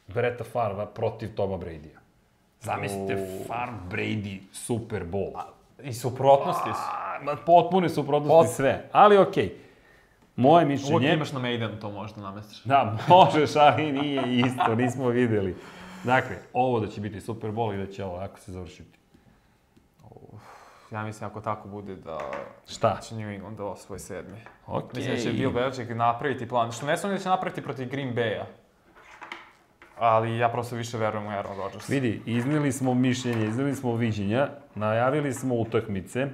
Bretta 0.08 0.43
Farva 0.43 0.86
protiv 0.86 1.30
Toma 1.36 1.58
Brady-a. 1.58 2.00
Zamislite, 2.62 3.28
Farv 3.48 3.74
Brady 3.91 4.38
Super 4.54 5.04
Bowl. 5.04 5.32
I 5.84 5.93
suprotnosti 5.93 6.69
su. 6.69 6.89
A, 6.91 7.24
ma, 7.24 7.36
potpune 7.36 7.89
suprotnosti 7.89 8.48
Pot- 8.50 8.56
sve. 8.56 8.89
Ali 8.91 9.17
okej. 9.17 9.64
Moje 10.36 10.65
Uvijek 10.65 10.82
mišljenje... 10.82 11.13
imaš 11.13 11.32
na 11.32 11.39
Maidenu, 11.39 11.80
to 11.80 11.91
možda 11.91 12.21
namestiš. 12.21 12.63
Da, 12.63 12.98
možeš, 13.08 13.56
ali 13.56 13.91
nije 13.91 14.39
isto, 14.39 14.76
nismo 14.76 15.08
videli. 15.08 15.56
Dakle, 16.04 16.36
ovo 16.54 16.80
da 16.80 16.88
će 16.88 17.02
biti 17.02 17.21
Super 17.21 17.52
Bowl 17.52 17.74
i 17.74 17.86
da 17.86 17.91
će 17.91 18.04
ovako 18.04 18.39
se 18.39 18.52
završiti. 18.52 19.00
Ja 20.91 21.04
mislim 21.04 21.30
ako 21.30 21.41
tako 21.41 21.67
bude 21.67 21.95
da 21.95 22.17
Šta? 22.67 23.00
će 23.02 23.15
New 23.15 23.30
England 23.30 23.58
da 23.58 23.63
osvoji 23.63 24.00
sedmi. 24.00 24.38
Okej. 24.67 24.89
Mislim 24.93 25.15
da 25.15 25.21
će 25.21 25.32
Bill 25.32 25.52
Belichick 25.52 25.91
napraviti 25.95 26.48
plan. 26.48 26.71
Što 26.71 26.86
ne 26.86 26.98
sumnjam 26.98 27.17
da 27.17 27.24
će 27.24 27.30
napraviti 27.30 27.62
protiv 27.62 27.89
Green 27.89 28.15
Bay-a. 28.15 28.45
Ali 30.00 30.38
ja 30.38 30.50
prosto 30.50 30.76
više 30.76 30.98
verujem 30.98 31.28
u 31.28 31.30
Aaron 31.30 31.58
Rodgers. 31.58 31.89
Vidi, 31.89 32.21
izneli 32.26 32.71
smo 32.71 32.93
mišljenje, 32.93 33.48
izneli 33.48 33.76
smo 33.76 33.95
viđenja, 33.95 34.50
najavili 34.76 35.34
smo 35.34 35.56
utakmice, 35.56 36.28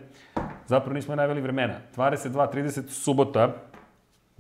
zapravo 0.68 0.94
nismo 0.94 1.16
najavili 1.16 1.42
vremena. 1.42 1.74
22.30 1.96 2.90
subota, 2.90 3.54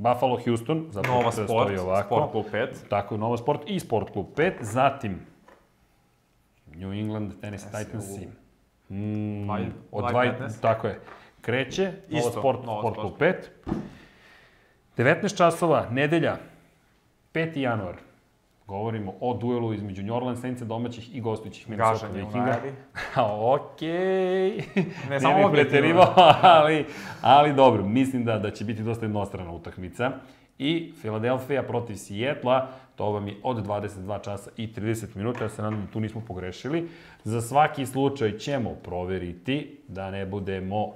Buffalo 0.01 0.39
Houston, 0.45 0.87
zapravo 0.89 1.17
Nova 1.17 1.31
Sport, 1.31 1.49
stoji 1.49 1.77
ovako. 1.77 2.15
Sport 2.15 2.31
Klub 2.31 2.45
5. 2.53 2.67
Tako, 2.89 3.17
Nova 3.17 3.37
Sport 3.37 3.61
i 3.65 3.79
Sport 3.79 4.13
Klub 4.13 4.25
5. 4.35 4.53
Zatim, 4.61 5.19
New 6.75 6.91
England, 6.91 7.33
Tennessee 7.41 7.69
Jeste, 7.79 7.85
Titans. 7.85 8.05
Mm, 8.89 9.49
od 9.91 10.03
15. 10.03 10.61
tako 10.61 10.87
je. 10.87 10.99
Kreće, 11.41 11.83
Nova 11.83 12.19
Isto, 12.19 12.39
Sport, 12.39 12.65
Nova 12.65 12.81
Sport. 12.81 12.95
Klub 12.99 13.13
5. 13.19 13.35
19 14.97 15.37
časova, 15.37 15.87
nedelja, 15.91 16.37
5. 17.33 17.57
januar. 17.57 17.95
Govorimo 18.71 19.13
o 19.19 19.33
duelu 19.33 19.73
između 19.73 20.03
New 20.03 20.15
Orleans 20.15 20.41
Saintsa 20.41 20.65
domaćih 20.65 21.15
i 21.15 21.21
gostujućih 21.21 21.69
Minnesota 21.69 22.07
Vikinga. 22.07 22.59
Okej. 23.55 24.57
Ne, 24.75 24.85
Ne 25.09 25.19
samo 25.19 25.37
bih 25.37 25.47
preterivao, 25.51 26.13
ali, 26.41 26.85
ali 27.21 27.53
dobro, 27.53 27.83
mislim 27.83 28.25
da, 28.25 28.39
da 28.39 28.51
će 28.51 28.65
biti 28.65 28.83
dosta 28.83 29.05
jednostrana 29.05 29.51
utakmica. 29.51 30.11
I 30.59 30.93
Filadelfija 31.01 31.63
protiv 31.63 31.95
Sijetla, 31.95 32.67
to 32.95 33.11
vam 33.11 33.27
je 33.27 33.35
od 33.43 33.67
22 33.67 34.23
časa 34.23 34.51
i 34.57 34.67
30 34.67 35.15
minuta, 35.15 35.43
ja 35.43 35.49
se 35.49 35.61
nadam 35.61 35.81
da 35.85 35.91
tu 35.91 35.99
nismo 35.99 36.21
pogrešili. 36.27 36.89
Za 37.23 37.41
svaki 37.41 37.85
slučaj 37.85 38.37
ćemo 38.37 38.69
proveriti 38.83 39.77
da 39.87 40.11
ne 40.11 40.25
budemo 40.25 40.93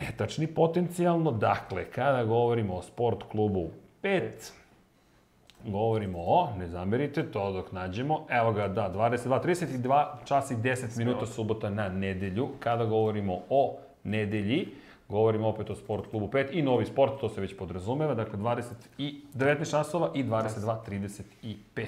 netačni 0.00 0.46
potencijalno. 0.46 1.30
Dakle, 1.30 1.84
kada 1.84 2.24
govorimo 2.24 2.74
o 2.74 2.82
sport 2.82 3.22
klubu 3.30 3.70
5, 4.02 4.30
govorimo 5.66 6.18
o, 6.18 6.48
ne 6.58 6.68
zamerite, 6.68 7.30
to 7.30 7.52
dok 7.52 7.72
nađemo, 7.72 8.26
evo 8.28 8.52
ga, 8.52 8.68
da, 8.68 8.90
22, 8.94 9.44
32 9.44 10.04
časa 10.24 10.54
i 10.54 10.56
10 10.56 10.98
minuta 10.98 11.26
subota 11.26 11.70
na 11.70 11.88
nedelju. 11.88 12.48
Kada 12.60 12.84
govorimo 12.84 13.38
o 13.50 13.76
nedelji, 14.04 14.68
govorimo 15.08 15.48
opet 15.48 15.70
o 15.70 15.74
sport 15.74 16.10
klubu 16.10 16.28
5 16.28 16.46
i 16.52 16.62
novi 16.62 16.86
sport, 16.86 17.20
to 17.20 17.28
se 17.28 17.40
već 17.40 17.56
podrazumeva, 17.56 18.14
dakle 18.14 18.38
20 18.38 18.62
i 18.98 19.20
19 19.34 19.70
časova 19.70 20.10
i 20.14 20.24
22, 20.24 20.76
35. 21.42 21.86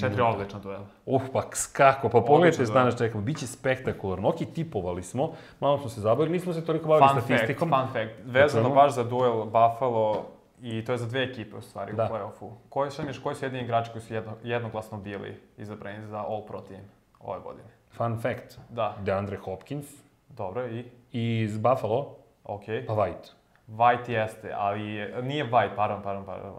Četiri 0.00 0.22
odlična 0.22 0.58
duela. 0.58 0.86
Uf, 1.06 1.22
pa 1.32 1.42
kako, 1.72 2.08
pa 2.08 2.20
pogledajte 2.20 2.64
šta 2.64 2.74
da. 2.74 2.84
nas 2.84 2.98
čekamo, 2.98 3.22
biće 3.22 3.46
spektakularno. 3.46 4.28
Ok, 4.28 4.36
tipovali 4.54 5.02
smo, 5.02 5.32
malo 5.60 5.78
smo 5.78 5.88
se 5.88 6.00
zabavili, 6.00 6.32
nismo 6.32 6.52
se 6.52 6.64
toliko 6.64 6.88
bavili 6.88 7.08
Fun 7.08 7.14
fact, 7.16 7.26
statistikom. 7.26 7.68
fun 7.68 7.92
fact. 7.92 8.12
Vezano 8.24 8.70
baš 8.70 8.94
za 8.94 9.04
duel 9.04 9.44
Buffalo 9.44 10.24
i 10.62 10.84
to 10.84 10.92
je 10.92 10.98
za 10.98 11.06
dve 11.06 11.22
ekipe 11.22 11.56
u 11.56 11.60
stvari 11.60 11.92
Da. 11.92 12.04
u 12.04 12.08
play-offu. 12.08 12.50
Koji 12.68 12.90
su, 12.90 13.02
misliš, 13.02 13.22
koji 13.22 13.36
su 13.36 13.44
jedini 13.44 13.62
igrači 13.62 13.90
koji 13.92 14.02
su 14.02 14.14
jedno, 14.14 14.32
jednoglasno 14.42 14.98
bili 14.98 15.40
izabrani 15.56 16.06
za 16.06 16.18
All-Pro 16.18 16.60
team 16.60 16.82
ove 17.20 17.40
godine? 17.40 17.68
Fun 17.90 18.20
fact, 18.20 18.58
Da, 18.68 18.96
DeAndre 19.00 19.36
Hopkins 19.36 19.86
dobro 20.28 20.68
i 20.68 20.84
iz 21.12 21.58
Buffalo, 21.58 22.16
ok. 22.44 22.64
pa 22.86 22.92
White. 22.94 23.28
White 23.68 24.10
jeste, 24.10 24.52
ali 24.54 24.88
je- 24.88 25.22
nije 25.22 25.44
White, 25.46 25.76
pardon, 25.76 26.02
pardon, 26.02 26.24
pardon. 26.26 26.52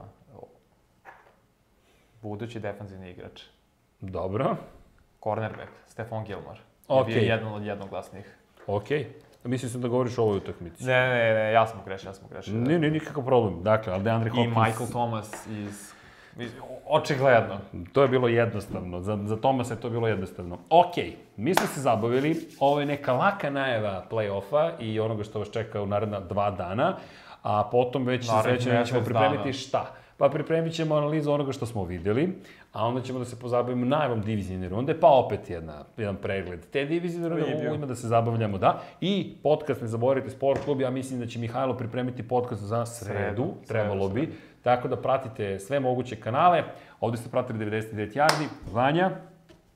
Budući 2.22 2.60
defanzivni 2.60 3.10
igrač. 3.10 3.42
Dobro, 4.02 4.56
Cornerback, 5.24 5.72
Stefan 5.88 6.24
Gilmore. 6.24 6.60
Ok. 6.88 7.08
Je 7.08 7.16
bio 7.16 7.24
jedan 7.24 7.54
od 7.54 7.64
jednoglasnih. 7.66 8.38
ok. 8.68 8.88
Mislim 9.44 9.72
sam 9.72 9.82
da 9.82 9.88
govoriš 9.88 10.18
o 10.18 10.24
ovoj 10.24 10.38
utakmici. 10.38 10.84
Ne, 10.84 11.10
ne, 11.10 11.34
ne, 11.34 11.52
ja 11.52 11.68
sam 11.68 11.80
grešio, 11.86 12.10
ja 12.10 12.14
sam 12.14 12.28
grešio. 12.30 12.54
Ne, 12.54 12.80
ne, 12.80 12.90
nikakav 12.90 13.26
problem. 13.26 13.64
Dakle, 13.64 13.94
ali 13.94 14.04
DeAndre 14.04 14.30
I 14.30 14.32
Hopkins... 14.32 14.58
Michael 14.68 14.90
Thomas 14.90 15.48
iz... 15.48 15.94
očigledno. 16.88 17.58
To 17.94 18.02
je 18.02 18.08
bilo 18.08 18.28
jednostavno. 18.28 19.02
Za, 19.02 19.20
za 19.26 19.38
Tomasa 19.38 19.74
je 19.74 19.80
to 19.80 19.90
bilo 19.90 20.08
jednostavno. 20.08 20.58
Ok, 20.70 20.96
mi 21.38 21.56
smo 21.56 21.68
se 21.68 21.82
zabavili. 21.82 22.48
Ovo 22.60 22.80
je 22.80 22.86
neka 22.86 23.14
laka 23.14 23.50
najava 23.50 24.06
play-offa 24.12 24.72
i 24.80 25.00
onoga 25.00 25.24
što 25.24 25.40
vas 25.40 25.52
čeka 25.52 25.82
u 25.82 25.86
naredna 25.86 26.20
dva 26.20 26.52
dana. 26.52 26.96
A 27.44 27.70
potom 27.72 28.06
već 28.06 28.26
se 28.26 28.32
Narednih 28.32 28.62
srećemo 28.64 29.00
da 29.00 29.06
pripremiti 29.06 29.44
dana. 29.44 29.54
šta? 29.54 29.86
Pa 30.18 30.30
pripremit 30.30 30.74
ćemo 30.74 30.96
analizu 30.96 31.32
onoga 31.32 31.52
što 31.52 31.66
smo 31.66 31.86
videli, 31.86 32.34
a 32.72 32.88
onda 32.88 33.02
ćemo 33.02 33.20
da 33.20 33.26
se 33.26 33.40
pozabavimo 33.40 33.86
najavom 33.86 34.22
divizijne 34.22 34.70
runde, 34.70 35.00
pa 35.00 35.08
opet 35.08 35.50
jedna, 35.50 35.86
jedan 35.98 36.16
pregled 36.16 36.60
te 36.72 36.86
divizijne 36.86 37.30
runde, 37.30 37.70
u, 37.72 37.76
ima 37.76 37.86
da 37.86 37.96
se 37.96 38.08
zabavljamo, 38.08 38.58
da. 38.58 38.82
I 39.02 39.36
podcast, 39.44 39.82
ne 39.82 39.88
zaboravite, 39.88 40.36
Sport 40.36 40.64
klub, 40.64 40.82
ja 40.82 40.90
mislim 40.90 41.20
da 41.20 41.28
će 41.28 41.40
Mihajlo 41.40 41.78
pripremiti 41.78 42.28
podcast 42.28 42.62
za 42.62 42.86
sredu, 42.86 43.20
Sredu, 43.20 43.54
trebalo 43.68 44.10
sredu, 44.10 44.28
bi. 44.28 44.34
Tako 44.62 44.88
da 44.88 45.02
pratite 45.02 45.60
sve 45.60 45.80
moguće 45.80 46.16
kanale. 46.16 46.64
Ovde 47.00 47.18
ste 47.18 47.30
pratili 47.30 47.66
99 47.66 48.16
yardi, 48.16 48.48
Vanja, 48.72 49.12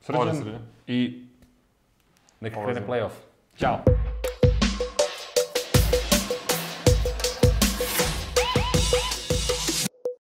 Srđan 0.01 0.59
i 0.87 1.27
neka 2.41 2.65
krene 2.65 2.81
playoff. 2.87 3.11
Ćao! 3.57 4.06